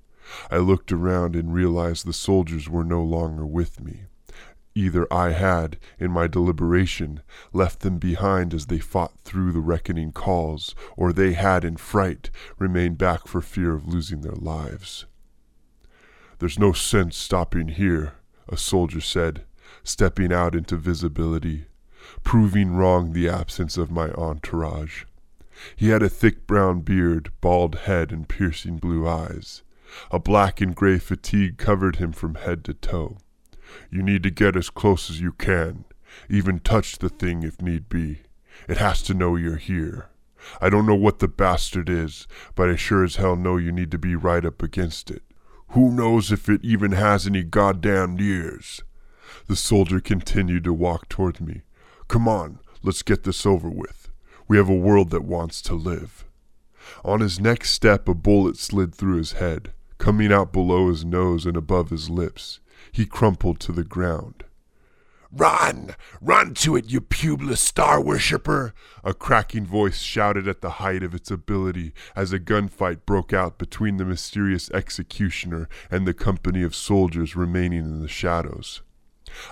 I 0.50 0.58
looked 0.58 0.92
around 0.92 1.36
and 1.36 1.54
realized 1.54 2.06
the 2.06 2.14
soldiers 2.14 2.70
were 2.70 2.84
no 2.84 3.02
longer 3.02 3.46
with 3.46 3.80
me. 3.80 4.04
Either 4.74 5.12
I 5.12 5.32
had, 5.32 5.78
in 6.00 6.12
my 6.12 6.28
deliberation, 6.28 7.22
left 7.52 7.82
them 7.82 7.98
behind 7.98 8.54
as 8.54 8.68
they 8.68 8.80
fought 8.80 9.14
through 9.24 9.52
the 9.52 9.60
reckoning 9.60 10.12
calls, 10.12 10.74
or 10.96 11.12
they 11.12 11.34
had, 11.34 11.66
in 11.66 11.78
fright, 11.78 12.30
remained 12.58 12.98
back 12.98 13.28
for 13.28 13.42
fear 13.42 13.74
of 13.74 13.88
losing 13.88 14.22
their 14.22 14.32
lives. 14.32 15.06
There's 16.40 16.60
no 16.60 16.72
sense 16.72 17.18
stopping 17.18 17.70
here, 17.70 18.14
a 18.48 18.58
soldier 18.58 19.02
said, 19.02 19.44
stepping 19.84 20.32
out 20.32 20.56
into 20.56 20.78
visibility 20.78 21.66
proving 22.24 22.76
wrong 22.76 23.14
the 23.14 23.30
absence 23.30 23.78
of 23.78 23.92
my 23.92 24.10
entourage. 24.12 25.04
He 25.76 25.90
had 25.90 26.02
a 26.02 26.10
thick 26.10 26.48
brown 26.48 26.82
beard, 26.82 27.32
bald 27.42 27.76
head, 27.76 28.12
and 28.12 28.28
piercing 28.28 28.78
blue 28.78 29.08
eyes. 29.08 29.64
A 30.10 30.20
black 30.20 30.62
and 30.62 30.76
gray 30.76 30.98
fatigue 30.98 31.58
covered 31.58 31.98
him 31.98 32.12
from 32.12 32.36
head 32.36 32.64
to 32.66 32.74
toe. 32.74 33.18
You 33.90 34.02
need 34.02 34.24
to 34.24 34.32
get 34.32 34.56
as 34.56 34.70
close 34.70 35.10
as 35.10 35.22
you 35.22 35.32
can, 35.34 35.86
even 36.30 36.60
touch 36.60 36.98
the 36.98 37.10
thing 37.10 37.44
if 37.44 37.62
need 37.62 37.90
be. 37.90 38.22
It 38.68 38.78
has 38.78 39.02
to 39.04 39.14
know 39.14 39.36
you're 39.36 39.58
here. 39.58 40.10
I 40.60 40.70
don't 40.70 40.86
know 40.86 40.96
what 40.96 41.20
the 41.20 41.28
bastard 41.28 41.90
is, 41.90 42.28
but 42.56 42.70
I 42.70 42.76
sure 42.76 43.04
as 43.04 43.18
hell 43.18 43.36
know 43.36 43.58
you 43.58 43.72
need 43.72 43.92
to 43.92 43.98
be 43.98 44.16
right 44.16 44.44
up 44.44 44.64
against 44.64 45.12
it. 45.12 45.24
Who 45.70 45.92
knows 45.92 46.32
if 46.32 46.50
it 46.50 46.64
even 46.64 46.92
has 46.92 47.26
any 47.26 47.44
goddamned 47.44 48.20
ears? 48.20 48.84
The 49.48 49.56
soldier 49.56 50.00
continued 50.00 50.66
to 50.66 50.74
walk 50.74 51.08
toward 51.10 51.40
me. 51.40 51.62
Come 52.08 52.28
on, 52.28 52.60
let's 52.84 53.04
get 53.04 53.24
this 53.24 53.46
over 53.46 53.70
with. 53.70 54.10
We 54.48 54.58
have 54.58 54.70
a 54.70 54.76
world 54.76 55.12
that 55.12 55.24
wants 55.24 55.62
to 55.64 55.74
live. 55.74 56.26
On 57.06 57.22
his 57.22 57.40
next 57.40 57.72
step, 57.72 58.08
a 58.10 58.14
bullet 58.14 58.58
slid 58.58 58.94
through 58.94 59.18
his 59.18 59.34
head, 59.34 59.72
coming 60.02 60.34
out 60.34 60.52
below 60.52 60.90
his 60.90 61.06
nose 61.06 61.46
and 61.46 61.56
above 61.56 61.92
his 61.92 62.10
lips. 62.10 62.60
He 62.92 63.06
crumpled 63.06 63.60
to 63.60 63.72
the 63.72 63.84
ground. 63.84 64.44
Run! 65.32 65.96
Run 66.20 66.56
to 66.56 66.76
it, 66.76 66.90
you 66.90 67.02
pubeless 67.02 67.60
star 67.60 68.02
worshipper! 68.02 68.74
A 69.04 69.14
cracking 69.14 69.64
voice 69.64 70.00
shouted 70.00 70.48
at 70.48 70.62
the 70.62 70.82
height 70.82 71.04
of 71.04 71.14
its 71.14 71.30
ability 71.30 71.94
as 72.16 72.34
a 72.34 72.40
gunfight 72.40 73.06
broke 73.06 73.32
out 73.32 73.60
between 73.60 73.98
the 73.98 74.04
mysterious 74.04 74.72
executioner 74.72 75.70
and 75.92 76.08
the 76.08 76.16
company 76.16 76.64
of 76.64 76.74
soldiers 76.74 77.36
remaining 77.36 77.86
in 77.86 78.02
the 78.02 78.08
shadows. 78.08 78.82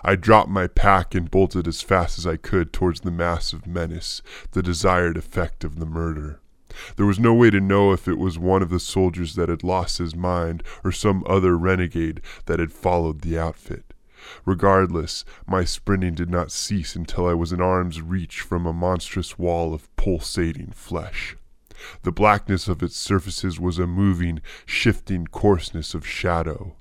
I 0.03 0.15
dropped 0.15 0.50
my 0.50 0.65
pack 0.65 1.13
and 1.13 1.29
bolted 1.29 1.68
as 1.68 1.84
fast 1.84 2.18
as 2.18 2.25
I 2.25 2.38
could 2.38 2.74
towards 2.74 3.01
the 3.01 3.12
massive 3.12 3.68
menace, 3.68 4.24
the 4.53 4.63
desired 4.63 5.15
effect 5.15 5.63
of 5.63 5.79
the 5.79 5.86
murder. 5.86 6.41
There 6.96 7.06
was 7.06 7.20
no 7.20 7.34
way 7.34 7.50
to 7.50 7.60
know 7.60 7.92
if 7.92 8.08
it 8.08 8.18
was 8.18 8.38
one 8.38 8.62
of 8.62 8.70
the 8.70 8.80
soldiers 8.80 9.36
that 9.36 9.50
had 9.50 9.64
lost 9.64 9.98
his 9.98 10.16
mind 10.16 10.64
or 10.84 10.92
some 10.92 11.24
other 11.28 11.58
renegade 11.58 12.22
that 12.46 12.60
had 12.60 12.72
followed 12.72 13.22
the 13.22 13.38
outfit. 13.38 13.94
Regardless, 14.46 15.24
my 15.48 15.64
sprinting 15.64 16.14
did 16.14 16.30
not 16.30 16.52
cease 16.52 16.96
until 16.96 17.26
I 17.26 17.34
was 17.34 17.54
in 17.54 17.62
arm's 17.62 18.02
reach 18.02 18.42
from 18.42 18.66
a 18.66 18.74
monstrous 18.74 19.40
wall 19.40 19.74
of 19.74 19.94
pulsating 19.96 20.72
flesh. 20.72 21.38
The 22.04 22.12
blackness 22.12 22.68
of 22.68 22.84
its 22.84 22.98
surfaces 22.98 23.60
was 23.60 23.80
a 23.80 23.88
moving, 23.88 24.42
shifting 24.66 25.26
coarseness 25.28 25.94
of 25.94 26.06
shadow. 26.06 26.76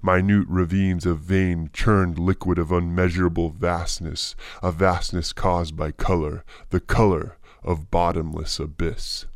Minute 0.00 0.46
ravines 0.48 1.04
of 1.04 1.18
vein 1.18 1.70
churned 1.72 2.16
liquid 2.18 2.58
of 2.58 2.70
unmeasurable 2.70 3.50
vastness, 3.50 4.36
a 4.62 4.70
vastness 4.70 5.32
caused 5.32 5.76
by 5.76 5.90
color, 5.90 6.44
the 6.70 6.78
color 6.78 7.36
of 7.64 7.90
bottomless 7.90 8.60
abyss. 8.60 9.26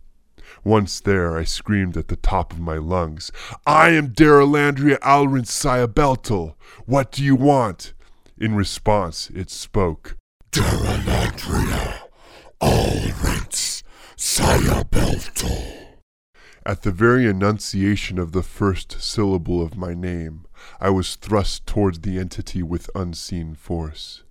Once 0.69 1.01
there, 1.01 1.35
I 1.35 1.45
screamed 1.45 1.97
at 1.97 2.09
the 2.09 2.17
top 2.17 2.53
of 2.53 2.61
my 2.61 2.77
lungs, 2.77 3.33
I 3.67 3.89
am 3.89 4.09
Daralandria 4.09 4.99
Alrins 4.99 5.49
Sayabeltal. 5.49 6.57
What 6.85 7.11
do 7.11 7.25
you 7.25 7.37
want? 7.37 7.95
In 8.37 8.55
response, 8.55 9.31
it 9.31 9.49
spoke, 9.49 10.19
Daralandria 10.53 12.01
Alrins 12.61 13.83
Sayabeltal. 14.15 15.87
At 16.67 16.83
the 16.83 16.93
very 16.93 17.25
enunciation 17.25 18.19
of 18.19 18.33
the 18.33 18.43
first 18.43 19.01
syllable 19.01 19.63
of 19.63 19.75
my 19.75 19.95
name, 19.95 20.45
I 20.79 20.91
was 20.91 21.17
thrust 21.17 21.67
towards 21.67 22.01
the 22.01 22.19
entity 22.19 22.63
with 22.63 22.91
unseen 22.95 23.55
force. 23.55 24.23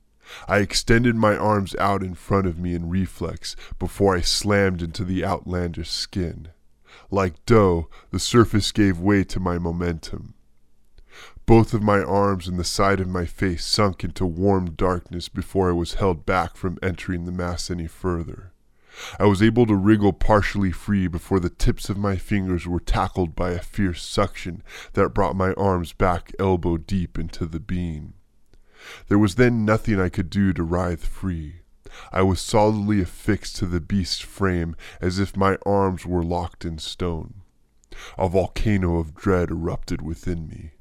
I 0.48 0.60
extended 0.60 1.16
my 1.16 1.36
arms 1.36 1.76
out 1.76 2.04
in 2.04 2.16
front 2.16 2.48
of 2.48 2.58
me 2.58 2.74
in 2.74 2.90
reflex 2.90 3.56
before 3.80 4.16
I 4.16 4.22
slammed 4.22 4.82
into 4.82 5.04
the 5.04 5.24
outlandish 5.24 5.90
skin. 5.90 6.50
Like 7.12 7.46
dough, 7.46 7.90
the 8.12 8.20
surface 8.20 8.72
gave 8.72 9.00
way 9.00 9.24
to 9.26 9.40
my 9.40 9.58
momentum. 9.58 10.34
Both 11.46 11.74
of 11.74 11.82
my 11.82 12.02
arms 12.02 12.48
and 12.48 12.60
the 12.60 12.66
side 12.66 13.00
of 13.00 13.08
my 13.08 13.26
face 13.26 13.66
sunk 13.66 14.04
into 14.04 14.26
warm 14.26 14.72
darkness 14.72 15.30
before 15.30 15.70
I 15.70 15.74
was 15.74 15.94
held 15.94 16.26
back 16.26 16.58
from 16.58 16.78
entering 16.84 17.26
the 17.26 17.32
mass 17.32 17.72
any 17.72 17.88
further. 17.88 18.52
I 19.20 19.26
was 19.26 19.42
able 19.42 19.66
to 19.68 19.76
wriggle 19.76 20.12
partially 20.12 20.72
free 20.72 21.08
before 21.08 21.40
the 21.40 21.50
tips 21.50 21.90
of 21.90 21.98
my 21.98 22.18
fingers 22.18 22.68
were 22.68 22.80
tackled 22.80 23.36
by 23.36 23.52
a 23.52 23.60
fierce 23.60 24.04
suction 24.04 24.64
that 24.94 25.14
brought 25.14 25.36
my 25.36 25.54
arms 25.54 25.94
back 25.94 26.34
elbow 26.40 26.78
deep 26.78 27.18
into 27.18 27.46
the 27.46 27.60
beam. 27.60 28.16
There 29.08 29.20
was 29.20 29.36
then 29.36 29.65
nothing 29.65 30.00
I 30.00 30.10
could 30.10 30.29
do 30.29 30.53
to 30.53 30.63
writhe 30.63 31.06
free. 31.06 31.62
I 32.12 32.22
was 32.22 32.41
solidly 32.41 33.01
affixed 33.01 33.56
to 33.58 33.65
the 33.65 33.82
beast's 33.82 34.20
frame 34.20 34.75
as 35.01 35.20
if 35.20 35.38
my 35.38 35.58
arms 35.65 36.06
were 36.06 36.24
locked 36.24 36.65
in 36.65 36.77
stone. 36.77 37.41
A 38.17 38.29
volcano 38.29 38.98
of 38.98 39.15
dread 39.15 39.50
erupted 39.50 40.01
within 40.01 40.48
me. 40.48 40.72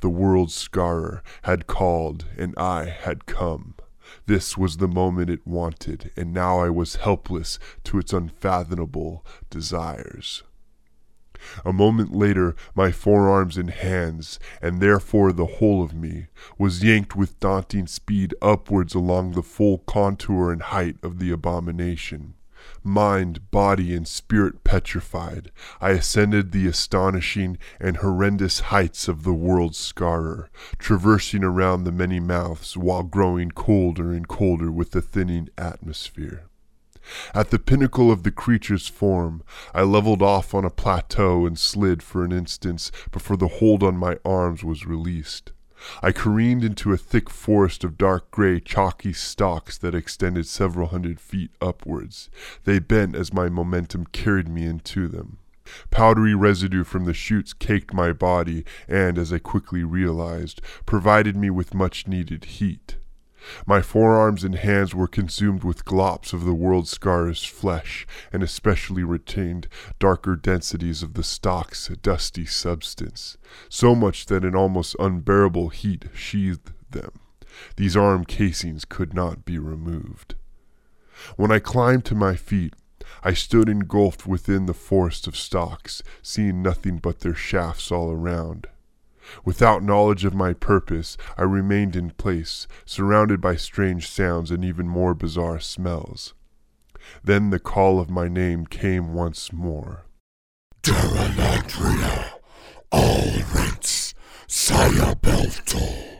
The 0.00 0.08
world's 0.08 0.54
scarer 0.54 1.22
had 1.42 1.66
called, 1.66 2.26
and 2.36 2.54
I 2.56 2.86
had 2.86 3.26
come. 3.26 3.74
This 4.26 4.56
was 4.56 4.76
the 4.76 4.88
moment 4.88 5.30
it 5.30 5.46
wanted, 5.46 6.10
and 6.16 6.32
now 6.32 6.58
I 6.60 6.70
was 6.70 6.96
helpless 6.96 7.58
to 7.84 7.98
its 7.98 8.12
unfathomable 8.12 9.24
desires. 9.50 10.42
A 11.64 11.72
moment 11.72 12.14
later, 12.14 12.54
my 12.74 12.92
forearms 12.92 13.56
and 13.56 13.70
hands, 13.70 14.38
and 14.60 14.80
therefore 14.80 15.32
the 15.32 15.46
whole 15.46 15.82
of 15.82 15.94
me, 15.94 16.26
was 16.58 16.84
yanked 16.84 17.16
with 17.16 17.40
daunting 17.40 17.86
speed 17.86 18.34
upwards 18.40 18.94
along 18.94 19.32
the 19.32 19.42
full 19.42 19.78
contour 19.78 20.52
and 20.52 20.62
height 20.62 20.96
of 21.02 21.18
the 21.18 21.30
abomination. 21.30 22.34
Mind, 22.84 23.50
body, 23.50 23.94
and 23.94 24.06
spirit 24.06 24.62
petrified, 24.62 25.50
I 25.80 25.90
ascended 25.90 26.52
the 26.52 26.68
astonishing 26.68 27.58
and 27.80 27.96
horrendous 27.96 28.60
heights 28.60 29.08
of 29.08 29.24
the 29.24 29.34
world's 29.34 29.78
scarer, 29.78 30.48
traversing 30.78 31.42
around 31.42 31.84
the 31.84 31.92
many 31.92 32.20
mouths 32.20 32.76
while 32.76 33.02
growing 33.02 33.50
colder 33.50 34.12
and 34.12 34.28
colder 34.28 34.70
with 34.70 34.92
the 34.92 35.02
thinning 35.02 35.48
atmosphere. 35.58 36.44
At 37.34 37.50
the 37.50 37.58
pinnacle 37.58 38.10
of 38.10 38.22
the 38.22 38.30
creature's 38.30 38.88
form, 38.88 39.42
I 39.74 39.82
leveled 39.82 40.22
off 40.22 40.54
on 40.54 40.64
a 40.64 40.70
plateau 40.70 41.46
and 41.46 41.58
slid 41.58 42.02
for 42.02 42.24
an 42.24 42.32
instant 42.32 42.90
before 43.10 43.36
the 43.36 43.48
hold 43.48 43.82
on 43.82 43.96
my 43.96 44.18
arms 44.24 44.62
was 44.62 44.86
released. 44.86 45.52
I 46.02 46.12
careened 46.12 46.62
into 46.62 46.92
a 46.92 46.96
thick 46.96 47.28
forest 47.28 47.82
of 47.82 47.98
dark 47.98 48.30
gray, 48.30 48.60
chalky 48.60 49.12
stalks 49.12 49.76
that 49.78 49.94
extended 49.94 50.46
several 50.46 50.88
hundred 50.88 51.20
feet 51.20 51.50
upwards. 51.60 52.30
They 52.64 52.78
bent 52.78 53.16
as 53.16 53.32
my 53.32 53.48
momentum 53.48 54.06
carried 54.06 54.48
me 54.48 54.64
into 54.64 55.08
them. 55.08 55.38
Powdery 55.90 56.34
residue 56.34 56.84
from 56.84 57.04
the 57.04 57.14
shoots 57.14 57.52
caked 57.52 57.94
my 57.94 58.12
body 58.12 58.64
and, 58.88 59.18
as 59.18 59.32
I 59.32 59.38
quickly 59.38 59.84
realized, 59.84 60.60
provided 60.86 61.36
me 61.36 61.50
with 61.50 61.74
much 61.74 62.06
needed 62.06 62.44
heat. 62.44 62.96
My 63.66 63.82
forearms 63.82 64.44
and 64.44 64.54
hands 64.54 64.94
were 64.94 65.08
consumed 65.08 65.64
with 65.64 65.84
glops 65.84 66.32
of 66.32 66.44
the 66.44 66.54
world 66.54 66.88
scar's 66.88 67.44
flesh, 67.44 68.06
and 68.32 68.42
especially 68.42 69.04
retained 69.04 69.68
darker 69.98 70.36
densities 70.36 71.02
of 71.02 71.14
the 71.14 71.22
stalk's 71.22 71.88
dusty 72.02 72.46
substance, 72.46 73.36
so 73.68 73.94
much 73.94 74.26
that 74.26 74.44
an 74.44 74.54
almost 74.54 74.96
unbearable 74.98 75.70
heat 75.70 76.06
sheathed 76.14 76.72
them. 76.90 77.20
These 77.76 77.96
arm 77.96 78.24
casings 78.24 78.84
could 78.84 79.14
not 79.14 79.44
be 79.44 79.58
removed. 79.58 80.34
When 81.36 81.52
I 81.52 81.58
climbed 81.58 82.04
to 82.06 82.14
my 82.14 82.34
feet, 82.34 82.74
I 83.22 83.34
stood 83.34 83.68
engulfed 83.68 84.26
within 84.26 84.66
the 84.66 84.74
forest 84.74 85.26
of 85.26 85.36
stalks, 85.36 86.02
seeing 86.22 86.62
nothing 86.62 86.98
but 86.98 87.20
their 87.20 87.34
shafts 87.34 87.92
all 87.92 88.10
around. 88.10 88.68
Without 89.44 89.82
knowledge 89.82 90.24
of 90.24 90.34
my 90.34 90.52
purpose, 90.52 91.16
I 91.36 91.42
remained 91.42 91.96
in 91.96 92.10
place, 92.10 92.66
surrounded 92.84 93.40
by 93.40 93.56
strange 93.56 94.08
sounds 94.08 94.50
and 94.50 94.64
even 94.64 94.88
more 94.88 95.14
bizarre 95.14 95.60
smells. 95.60 96.34
Then 97.24 97.50
the 97.50 97.58
call 97.58 98.00
of 98.00 98.10
my 98.10 98.28
name 98.28 98.66
came 98.66 99.12
once 99.12 99.52
more. 99.52 100.04
Daralandria 100.82 102.32
Alrins 102.92 104.14
Sayabeltal. 104.48 106.12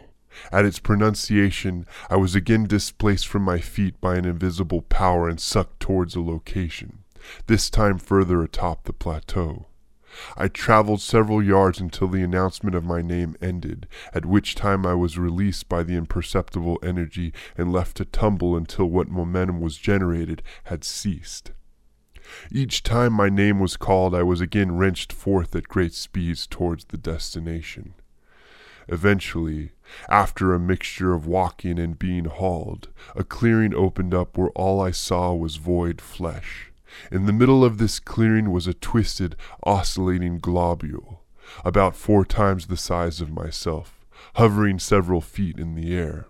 At 0.50 0.64
its 0.64 0.78
pronunciation, 0.78 1.86
I 2.10 2.16
was 2.16 2.34
again 2.34 2.66
displaced 2.66 3.26
from 3.26 3.42
my 3.42 3.58
feet 3.58 4.00
by 4.00 4.16
an 4.16 4.24
invisible 4.24 4.82
power 4.82 5.28
and 5.28 5.40
sucked 5.40 5.80
towards 5.80 6.14
a 6.14 6.20
location, 6.20 7.04
this 7.46 7.70
time 7.70 7.98
further 7.98 8.42
atop 8.42 8.84
the 8.84 8.92
plateau. 8.92 9.66
I 10.36 10.48
traveled 10.48 11.00
several 11.00 11.42
yards 11.42 11.80
until 11.80 12.08
the 12.08 12.22
announcement 12.22 12.74
of 12.74 12.84
my 12.84 13.02
name 13.02 13.36
ended, 13.40 13.86
at 14.12 14.26
which 14.26 14.54
time 14.54 14.84
I 14.86 14.94
was 14.94 15.18
released 15.18 15.68
by 15.68 15.82
the 15.82 15.94
imperceptible 15.94 16.78
energy 16.82 17.32
and 17.56 17.72
left 17.72 17.96
to 17.98 18.04
tumble 18.04 18.56
until 18.56 18.86
what 18.86 19.08
momentum 19.08 19.60
was 19.60 19.76
generated 19.76 20.42
had 20.64 20.84
ceased. 20.84 21.52
Each 22.50 22.82
time 22.82 23.12
my 23.12 23.28
name 23.28 23.58
was 23.58 23.76
called, 23.76 24.14
I 24.14 24.22
was 24.22 24.40
again 24.40 24.72
wrenched 24.72 25.12
forth 25.12 25.54
at 25.54 25.68
great 25.68 25.92
speeds 25.92 26.46
towards 26.46 26.86
the 26.86 26.96
destination. 26.96 27.94
Eventually, 28.88 29.72
after 30.08 30.52
a 30.52 30.58
mixture 30.58 31.14
of 31.14 31.26
walking 31.26 31.78
and 31.78 31.98
being 31.98 32.24
hauled, 32.24 32.88
a 33.14 33.22
clearing 33.22 33.74
opened 33.74 34.14
up 34.14 34.36
where 34.36 34.50
all 34.50 34.80
I 34.80 34.90
saw 34.90 35.34
was 35.34 35.56
void 35.56 36.00
flesh. 36.00 36.71
In 37.10 37.26
the 37.26 37.32
middle 37.32 37.64
of 37.64 37.78
this 37.78 37.98
clearing 37.98 38.50
was 38.50 38.66
a 38.66 38.74
twisted, 38.74 39.36
oscillating 39.64 40.38
globule, 40.38 41.22
about 41.64 41.96
four 41.96 42.24
times 42.24 42.66
the 42.66 42.76
size 42.76 43.20
of 43.20 43.30
myself, 43.30 44.04
hovering 44.34 44.78
several 44.78 45.20
feet 45.20 45.58
in 45.58 45.74
the 45.74 45.94
air. 45.94 46.26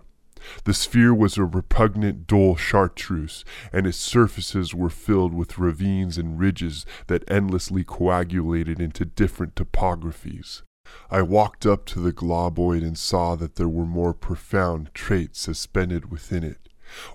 The 0.65 0.73
sphere 0.73 1.13
was 1.13 1.37
a 1.37 1.45
repugnant, 1.45 2.27
dull 2.27 2.55
chartreuse, 2.55 3.45
and 3.71 3.87
its 3.87 3.97
surfaces 3.97 4.73
were 4.73 4.89
filled 4.89 5.33
with 5.33 5.57
ravines 5.57 6.17
and 6.17 6.39
ridges 6.39 6.85
that 7.07 7.29
endlessly 7.31 7.83
coagulated 7.83 8.81
into 8.81 9.05
different 9.05 9.55
topographies. 9.55 10.63
I 11.09 11.21
walked 11.21 11.65
up 11.65 11.85
to 11.87 11.99
the 11.99 12.11
globoid 12.11 12.83
and 12.83 12.97
saw 12.97 13.35
that 13.35 13.55
there 13.55 13.69
were 13.69 13.85
more 13.85 14.13
profound 14.13 14.93
traits 14.93 15.39
suspended 15.39 16.11
within 16.11 16.43
it 16.43 16.63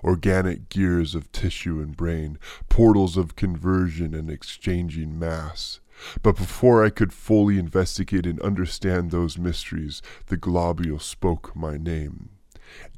organic 0.03 0.69
gears 0.69 1.15
of 1.15 1.31
tissue 1.31 1.79
and 1.79 1.95
brain, 1.95 2.37
portals 2.69 3.17
of 3.17 3.35
conversion 3.35 4.13
and 4.13 4.29
exchanging 4.29 5.17
mass. 5.17 5.79
But 6.21 6.37
before 6.37 6.83
I 6.83 6.89
could 6.89 7.13
fully 7.13 7.59
investigate 7.59 8.25
and 8.25 8.39
understand 8.41 9.11
those 9.11 9.37
mysteries, 9.37 10.01
the 10.27 10.37
globule 10.37 10.99
spoke 10.99 11.55
my 11.55 11.77
name. 11.77 12.29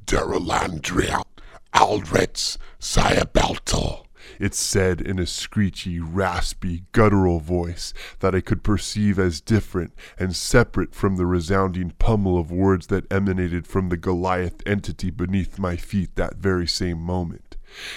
Daralandria 0.06 1.22
Aldritz 1.74 2.58
Sayabeltal. 2.78 4.04
It 4.38 4.54
said 4.54 5.00
in 5.00 5.18
a 5.18 5.26
screechy, 5.26 5.98
raspy, 6.00 6.84
guttural 6.92 7.40
voice 7.40 7.92
that 8.20 8.34
I 8.34 8.40
could 8.40 8.62
perceive 8.62 9.18
as 9.18 9.40
different 9.40 9.92
and 10.18 10.34
separate 10.34 10.94
from 10.94 11.16
the 11.16 11.26
resounding 11.26 11.92
pummel 11.98 12.38
of 12.38 12.50
words 12.50 12.88
that 12.88 13.10
emanated 13.12 13.66
from 13.66 13.88
the 13.88 13.96
Goliath 13.96 14.62
entity 14.66 15.10
beneath 15.10 15.58
my 15.58 15.76
feet 15.76 16.16
that 16.16 16.36
very 16.36 16.66
same 16.66 17.00
moment. 17.00 17.56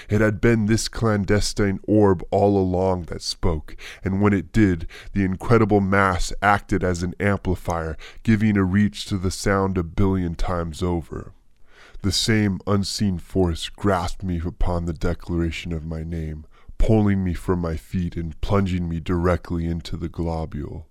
It 0.10 0.22
had 0.22 0.40
been 0.40 0.66
this 0.66 0.88
clandestine 0.88 1.80
orb 1.84 2.24
all 2.32 2.58
along 2.58 3.04
that 3.04 3.22
spoke, 3.22 3.76
and 4.04 4.22
when 4.22 4.34
it 4.34 4.52
did, 4.52 4.88
the 5.14 5.24
incredible 5.24 5.82
mass 5.82 6.32
acted 6.42 6.84
as 6.84 7.04
an 7.04 7.14
amplifier, 7.20 7.98
giving 8.24 8.58
a 8.58 8.64
reach 8.64 9.06
to 9.08 9.18
the 9.18 9.32
sound 9.32 9.78
a 9.78 9.84
billion 9.84 10.36
times 10.36 10.82
over. 10.82 11.34
The 12.06 12.12
same 12.12 12.60
unseen 12.68 13.18
force 13.18 13.68
grasped 13.68 14.22
me 14.22 14.40
upon 14.46 14.86
the 14.86 14.94
declaration 14.94 15.74
of 15.74 15.88
my 15.88 16.04
name, 16.04 16.46
pulling 16.78 17.24
me 17.24 17.34
from 17.34 17.58
my 17.58 17.78
feet 17.78 18.16
and 18.16 18.40
plunging 18.42 18.88
me 18.88 19.00
directly 19.00 19.66
into 19.66 19.98
the 19.98 20.08
globule, 20.08 20.88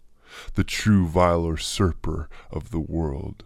the 0.54 0.64
true 0.64 1.06
vile 1.06 1.46
usurper 1.46 2.28
of 2.50 2.72
the 2.72 2.80
world. 2.80 3.44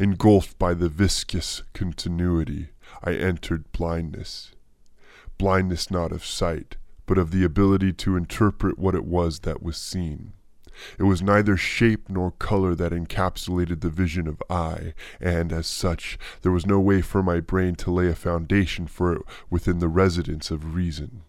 Engulfed 0.00 0.58
by 0.58 0.74
the 0.74 0.88
viscous 0.88 1.62
continuity, 1.74 2.70
I 3.04 3.12
entered 3.12 3.70
blindness. 3.70 4.50
Blindness 5.38 5.92
not 5.92 6.10
of 6.10 6.26
sight, 6.26 6.76
but 7.06 7.18
of 7.18 7.30
the 7.30 7.44
ability 7.44 7.92
to 7.92 8.16
interpret 8.16 8.80
what 8.80 8.96
it 8.96 9.04
was 9.04 9.38
that 9.42 9.62
was 9.62 9.76
seen. 9.76 10.32
It 10.98 11.04
was 11.04 11.22
neither 11.22 11.56
shape 11.56 12.08
nor 12.08 12.32
color 12.32 12.74
that 12.74 12.92
encapsulated 12.92 13.80
the 13.80 13.90
vision 13.90 14.26
of 14.26 14.42
I, 14.50 14.94
and 15.20 15.52
as 15.52 15.66
such, 15.66 16.18
there 16.42 16.52
was 16.52 16.66
no 16.66 16.80
way 16.80 17.02
for 17.02 17.22
my 17.22 17.40
brain 17.40 17.74
to 17.76 17.90
lay 17.90 18.08
a 18.08 18.14
foundation 18.14 18.86
for 18.86 19.12
it 19.14 19.22
within 19.50 19.78
the 19.78 19.88
residence 19.88 20.50
of 20.50 20.74
reason. 20.74 21.22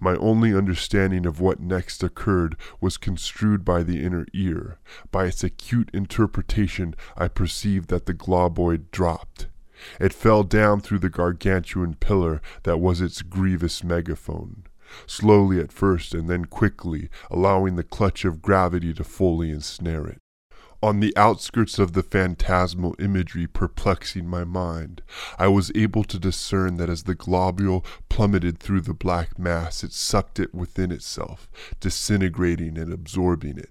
My 0.00 0.16
only 0.16 0.54
understanding 0.54 1.26
of 1.26 1.40
what 1.40 1.60
next 1.60 2.02
occurred 2.02 2.56
was 2.80 2.96
construed 2.96 3.64
by 3.64 3.82
the 3.82 4.02
inner 4.02 4.26
ear. 4.32 4.78
By 5.10 5.26
its 5.26 5.44
acute 5.44 5.90
interpretation, 5.92 6.94
I 7.16 7.28
perceived 7.28 7.88
that 7.90 8.06
the 8.06 8.14
globoid 8.14 8.90
dropped. 8.90 9.46
It 10.00 10.12
fell 10.12 10.42
down 10.42 10.80
through 10.80 11.00
the 11.00 11.10
gargantuan 11.10 11.94
pillar 11.94 12.40
that 12.64 12.78
was 12.78 13.00
its 13.00 13.22
grievous 13.22 13.84
megaphone 13.84 14.64
slowly 15.06 15.60
at 15.60 15.72
first 15.72 16.14
and 16.14 16.28
then 16.28 16.44
quickly, 16.44 17.08
allowing 17.30 17.76
the 17.76 17.82
clutch 17.82 18.24
of 18.24 18.42
gravity 18.42 18.92
to 18.94 19.04
fully 19.04 19.50
ensnare 19.50 20.06
it. 20.06 20.20
On 20.80 21.00
the 21.00 21.16
outskirts 21.16 21.80
of 21.80 21.92
the 21.92 22.04
phantasmal 22.04 22.94
imagery 23.00 23.48
perplexing 23.48 24.28
my 24.28 24.44
mind, 24.44 25.02
I 25.36 25.48
was 25.48 25.72
able 25.74 26.04
to 26.04 26.20
discern 26.20 26.76
that 26.76 26.88
as 26.88 27.02
the 27.02 27.16
globule 27.16 27.84
plummeted 28.08 28.60
through 28.60 28.82
the 28.82 28.94
black 28.94 29.40
mass, 29.40 29.82
it 29.82 29.92
sucked 29.92 30.38
it 30.38 30.54
within 30.54 30.92
itself, 30.92 31.48
disintegrating 31.80 32.78
and 32.78 32.92
absorbing 32.92 33.58
it. 33.58 33.70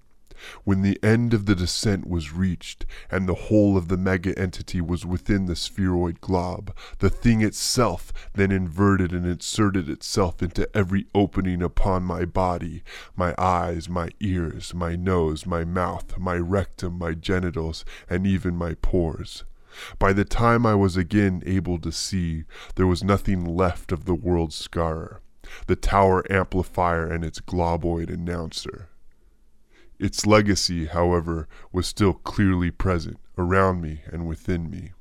When 0.64 0.82
the 0.82 0.98
end 1.02 1.34
of 1.34 1.46
the 1.46 1.54
descent 1.54 2.08
was 2.08 2.32
reached, 2.32 2.86
and 3.10 3.28
the 3.28 3.34
whole 3.34 3.76
of 3.76 3.88
the 3.88 3.96
mega 3.96 4.38
entity 4.38 4.80
was 4.80 5.04
within 5.04 5.46
the 5.46 5.56
spheroid 5.56 6.20
glob, 6.20 6.74
the 6.98 7.10
thing 7.10 7.42
itself 7.42 8.12
then 8.34 8.52
inverted 8.52 9.12
and 9.12 9.26
inserted 9.26 9.88
itself 9.88 10.42
into 10.42 10.68
every 10.76 11.06
opening 11.14 11.62
upon 11.62 12.02
my 12.02 12.24
body 12.24 12.82
my 13.16 13.34
eyes, 13.38 13.88
my 13.88 14.08
ears, 14.20 14.74
my 14.74 14.96
nose, 14.96 15.46
my 15.46 15.64
mouth, 15.64 16.18
my 16.18 16.36
rectum, 16.36 16.98
my 16.98 17.14
genitals, 17.14 17.84
and 18.08 18.26
even 18.26 18.56
my 18.56 18.74
pores. 18.74 19.44
By 19.98 20.12
the 20.12 20.24
time 20.24 20.64
I 20.66 20.74
was 20.74 20.96
again 20.96 21.42
able 21.46 21.78
to 21.80 21.92
see, 21.92 22.44
there 22.76 22.86
was 22.86 23.04
nothing 23.04 23.44
left 23.44 23.92
of 23.92 24.04
the 24.04 24.14
world 24.14 24.52
scarer, 24.52 25.20
the 25.66 25.76
tower 25.76 26.24
amplifier 26.32 27.06
and 27.06 27.24
its 27.24 27.40
globoid 27.40 28.10
announcer. 28.10 28.88
Its 29.98 30.26
legacy, 30.26 30.86
however, 30.86 31.48
was 31.72 31.86
still 31.86 32.14
clearly 32.14 32.70
present, 32.70 33.18
around 33.36 33.80
me 33.80 34.02
and 34.06 34.26
within 34.28 34.70
me. 34.70 34.92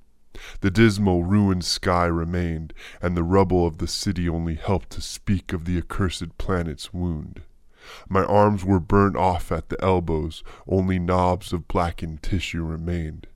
The 0.62 0.72
dismal, 0.72 1.24
ruined 1.24 1.66
sky 1.66 2.06
remained, 2.06 2.74
and 3.02 3.16
the 3.16 3.24
rubble 3.24 3.66
of 3.66 3.78
the 3.78 3.88
city 3.88 4.28
only 4.28 4.56
helped 4.56 4.90
to 4.92 5.02
speak 5.02 5.54
of 5.54 5.66
the 5.66 5.78
accursed 5.78 6.38
planet's 6.38 6.94
wound. 6.94 7.42
My 8.10 8.24
arms 8.24 8.66
were 8.66 8.80
burnt 8.80 9.16
off 9.16 9.52
at 9.52 9.70
the 9.70 9.82
elbows, 9.84 10.44
only 10.68 11.00
knobs 11.00 11.54
of 11.54 11.68
blackened 11.68 12.22
tissue 12.22 12.64
remained. 12.64 13.28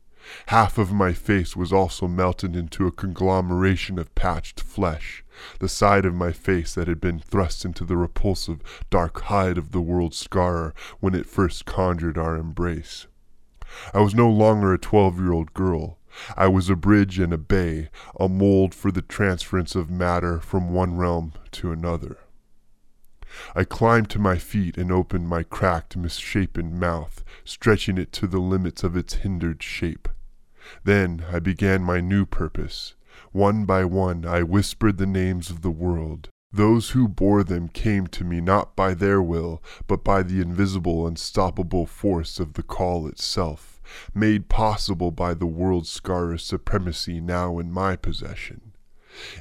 Half 0.48 0.78
of 0.78 0.92
my 0.92 1.14
face 1.14 1.56
was 1.56 1.74
also 1.74 2.08
melted 2.08 2.56
into 2.56 2.88
a 2.88 2.92
conglomeration 2.92 3.98
of 3.98 4.14
patched 4.16 4.60
flesh, 4.60 5.24
the 5.60 5.70
side 5.70 6.06
of 6.06 6.14
my 6.14 6.32
face 6.32 6.76
that 6.76 6.88
had 6.88 7.02
been 7.02 7.20
thrust 7.20 7.66
into 7.66 7.86
the 7.86 7.98
repulsive 7.98 8.62
dark 8.90 9.22
hide 9.22 9.58
of 9.58 9.72
the 9.72 9.82
world 9.82 10.14
scarer 10.14 10.74
when 11.00 11.16
it 11.16 11.26
first 11.26 11.66
conjured 11.66 12.18
our 12.18 12.36
embrace. 12.36 13.08
I 13.94 14.00
was 14.00 14.14
no 14.14 14.30
longer 14.30 14.74
a 14.74 14.78
twelve 14.78 15.18
year 15.18 15.32
old 15.32 15.54
girl. 15.54 15.98
I 16.36 16.48
was 16.48 16.70
a 16.70 16.76
bridge 16.76 17.20
and 17.20 17.32
a 17.32 17.38
bay, 17.38 17.90
a 18.20 18.28
mold 18.28 18.76
for 18.76 18.92
the 18.92 19.02
transference 19.02 19.76
of 19.76 19.90
matter 19.90 20.40
from 20.40 20.74
one 20.74 20.98
realm 20.98 21.34
to 21.52 21.72
another. 21.72 22.18
I 23.56 23.64
climbed 23.64 24.10
to 24.12 24.20
my 24.20 24.38
feet 24.38 24.78
and 24.78 24.92
opened 24.92 25.28
my 25.28 25.44
cracked, 25.44 25.96
misshapen 25.96 26.80
mouth, 26.80 27.24
stretching 27.46 27.98
it 27.98 28.12
to 28.14 28.28
the 28.28 28.40
limits 28.40 28.84
of 28.84 28.96
its 28.96 29.16
hindered 29.16 29.64
shape. 29.64 30.08
Then 30.84 31.26
I 31.32 31.40
began 31.40 31.84
my 31.84 32.02
new 32.02 32.26
purpose. 32.26 32.96
One 33.32 33.66
by 33.66 33.86
one 33.86 34.26
I 34.26 34.44
whispered 34.44 34.98
the 34.98 35.06
names 35.06 35.50
of 35.50 35.62
the 35.62 35.72
world. 35.72 36.30
Those 36.54 36.90
who 36.90 37.08
bore 37.08 37.44
them 37.44 37.70
came 37.70 38.08
to 38.08 38.26
me 38.26 38.42
not 38.42 38.76
by 38.76 38.94
their 38.94 39.22
will, 39.22 39.64
but 39.88 40.04
by 40.04 40.22
the 40.22 40.42
invisible, 40.42 41.08
unstoppable 41.08 41.86
force 41.86 42.40
of 42.40 42.54
the 42.54 42.64
call 42.64 43.08
itself, 43.08 43.82
made 44.14 44.50
possible 44.50 45.12
by 45.12 45.34
the 45.34 45.46
world 45.46 45.88
scarer's 45.88 46.44
supremacy 46.44 47.22
now 47.22 47.58
in 47.58 47.72
my 47.72 47.96
possession. 47.96 48.71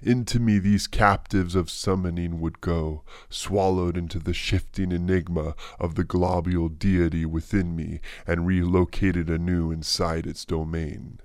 Into 0.02 0.40
me 0.40 0.58
these 0.58 0.86
captives 0.86 1.54
of 1.54 1.70
summoning 1.70 2.40
would 2.40 2.60
go, 2.60 3.04
swallowed 3.28 3.96
into 3.96 4.18
the 4.18 4.34
shifting 4.34 4.92
enigma 4.92 5.54
of 5.78 5.94
the 5.94 6.04
globule 6.04 6.68
deity 6.68 7.24
within 7.24 7.76
me, 7.76 8.00
and 8.26 8.46
relocated 8.46 9.30
anew 9.30 9.70
inside 9.70 10.26
its 10.26 10.44
domain. 10.44 11.20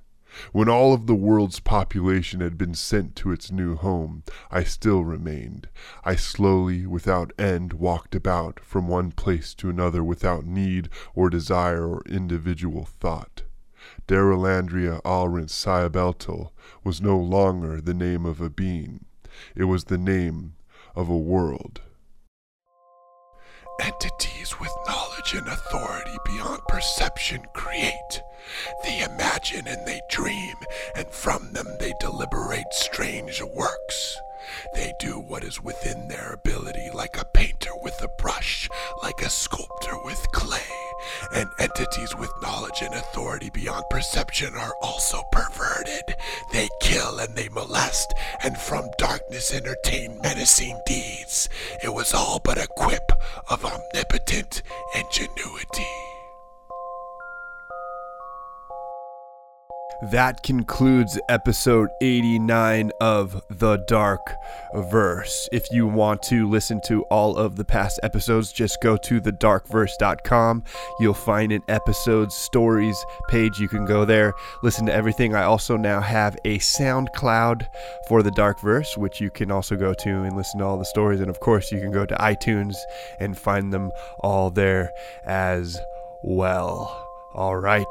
When 0.52 0.68
all 0.68 0.94
of 0.94 1.08
the 1.08 1.16
world's 1.16 1.62
population 1.62 2.42
had 2.42 2.58
been 2.58 2.74
sent 2.74 3.16
to 3.16 3.32
its 3.32 3.54
new 3.54 3.78
home, 3.78 4.24
I 4.52 4.66
still 4.66 5.06
remained. 5.06 5.70
I 6.04 6.18
slowly, 6.18 6.86
without 6.86 7.32
end, 7.40 7.72
walked 7.72 8.16
about 8.16 8.60
from 8.60 8.90
one 8.90 9.12
place 9.14 9.54
to 9.56 9.70
another 9.70 10.04
without 10.04 10.46
need 10.46 10.90
or 11.14 11.30
desire 11.30 11.88
or 11.88 12.04
individual 12.06 12.84
thought. 12.84 13.44
Derilandria 14.08 15.02
Alrint 15.02 15.50
Cyabeltal 15.50 16.52
was 16.84 17.02
no 17.02 17.18
longer 17.18 17.82
the 17.82 17.94
name 17.94 18.26
of 18.26 18.40
a 18.40 18.50
being, 18.50 19.06
it 19.56 19.64
was 19.64 19.86
the 19.86 19.98
name 19.98 20.56
of 20.96 21.10
a 21.10 21.18
world. 21.18 21.82
Entities 23.82 24.60
with 24.60 24.72
knowledge 24.88 25.34
and 25.34 25.48
authority 25.48 26.16
beyond 26.26 26.62
perception 26.68 27.42
create. 27.54 28.22
They 28.84 29.04
imagine 29.04 29.68
and 29.68 29.86
they 29.88 30.02
dream, 30.10 30.56
and 30.96 31.08
from 31.08 31.52
them 31.54 31.68
they 31.80 31.94
deliberate 32.00 32.72
strange 32.74 33.42
works. 33.42 34.18
They 34.74 34.94
do 35.00 35.20
what 35.20 35.44
is 35.44 35.62
within 35.62 36.08
their 36.08 36.34
ability, 36.34 36.90
like 36.94 37.18
a 37.18 37.26
painter 37.26 37.72
with 37.82 38.02
a 38.02 38.08
brush, 38.22 38.70
like 39.04 39.22
a 39.22 39.30
sculptor 39.30 39.98
with 40.04 40.26
clay. 40.34 40.60
And 41.34 41.50
entities 41.60 42.16
with 42.18 42.32
knowledge 42.42 42.82
and 42.82 42.94
authority 42.94 43.50
beyond 43.50 43.86
perception 43.90 44.56
are 44.56 44.74
also 44.82 45.22
perverted. 45.32 46.16
They 46.52 46.70
kill 46.82 47.20
and 47.20 47.36
they 47.36 47.50
molest, 47.50 48.14
and 48.44 48.58
from 48.58 48.90
darkness 48.98 49.54
entertain 49.54 50.20
menacing 50.22 50.80
deeds. 50.86 51.50
It 51.84 51.94
was 51.94 52.14
all 52.14 52.40
but 52.44 52.58
a 52.58 52.68
quip 52.68 53.12
of 53.50 53.66
omnipotent 53.66 54.62
ingenuity. 54.96 56.05
That 60.02 60.44
concludes 60.44 61.18
episode 61.30 61.90
89 62.02 62.92
of 63.00 63.42
The 63.50 63.78
Dark 63.88 64.20
Verse. 64.92 65.48
If 65.54 65.72
you 65.72 65.88
want 65.88 66.22
to 66.24 66.50
listen 66.50 66.82
to 66.88 67.04
all 67.04 67.38
of 67.38 67.56
the 67.56 67.64
past 67.64 68.02
episodes, 68.04 68.52
just 68.52 68.82
go 68.82 68.98
to 68.98 69.22
thedarkverse.com. 69.22 70.66
You'll 71.00 71.14
find 71.14 71.54
an 71.54 71.62
episode 71.70 72.34
stories 72.34 72.98
page. 73.30 73.58
You 73.58 73.70
can 73.70 73.86
go 73.86 74.04
there, 74.04 74.34
listen 74.64 74.86
to 74.88 74.94
everything. 74.94 75.34
I 75.34 75.44
also 75.44 75.78
now 75.78 76.02
have 76.02 76.36
a 76.44 76.60
SoundCloud 76.60 77.66
for 78.10 78.22
The 78.22 78.32
Dark 78.32 78.60
Verse, 78.60 78.98
which 78.98 79.22
you 79.22 79.32
can 79.32 79.50
also 79.50 79.78
go 79.78 79.94
to 79.94 80.10
and 80.10 80.36
listen 80.36 80.60
to 80.60 80.66
all 80.66 80.78
the 80.78 80.84
stories. 80.84 81.22
And 81.22 81.30
of 81.30 81.40
course, 81.40 81.72
you 81.72 81.80
can 81.80 81.92
go 81.92 82.06
to 82.06 82.16
iTunes 82.16 82.76
and 83.22 83.38
find 83.38 83.72
them 83.72 83.92
all 84.20 84.50
there 84.50 84.92
as 85.26 85.80
well. 86.22 87.08
All 87.34 87.56
right. 87.56 87.86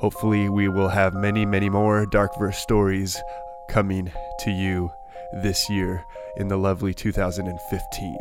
Hopefully, 0.00 0.48
we 0.48 0.66
will 0.66 0.88
have 0.88 1.12
many, 1.12 1.44
many 1.44 1.68
more 1.68 2.06
Darkverse 2.06 2.54
stories 2.54 3.22
coming 3.68 4.10
to 4.38 4.50
you 4.50 4.90
this 5.42 5.68
year 5.68 6.02
in 6.38 6.48
the 6.48 6.56
lovely 6.56 6.94
2015. 6.94 8.16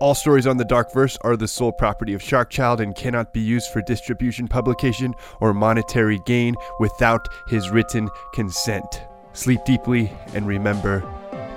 All 0.00 0.16
stories 0.16 0.48
on 0.48 0.56
the 0.56 0.64
Darkverse 0.64 1.16
are 1.20 1.36
the 1.36 1.46
sole 1.46 1.70
property 1.70 2.12
of 2.12 2.22
Sharkchild 2.22 2.80
and 2.80 2.92
cannot 2.96 3.32
be 3.32 3.38
used 3.38 3.70
for 3.70 3.82
distribution, 3.82 4.48
publication, 4.48 5.14
or 5.40 5.54
monetary 5.54 6.18
gain 6.26 6.56
without 6.80 7.28
his 7.46 7.70
written 7.70 8.08
consent. 8.34 9.02
Sleep 9.34 9.60
deeply 9.64 10.12
and 10.34 10.44
remember 10.44 11.04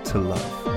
to 0.03 0.19
love. 0.19 0.75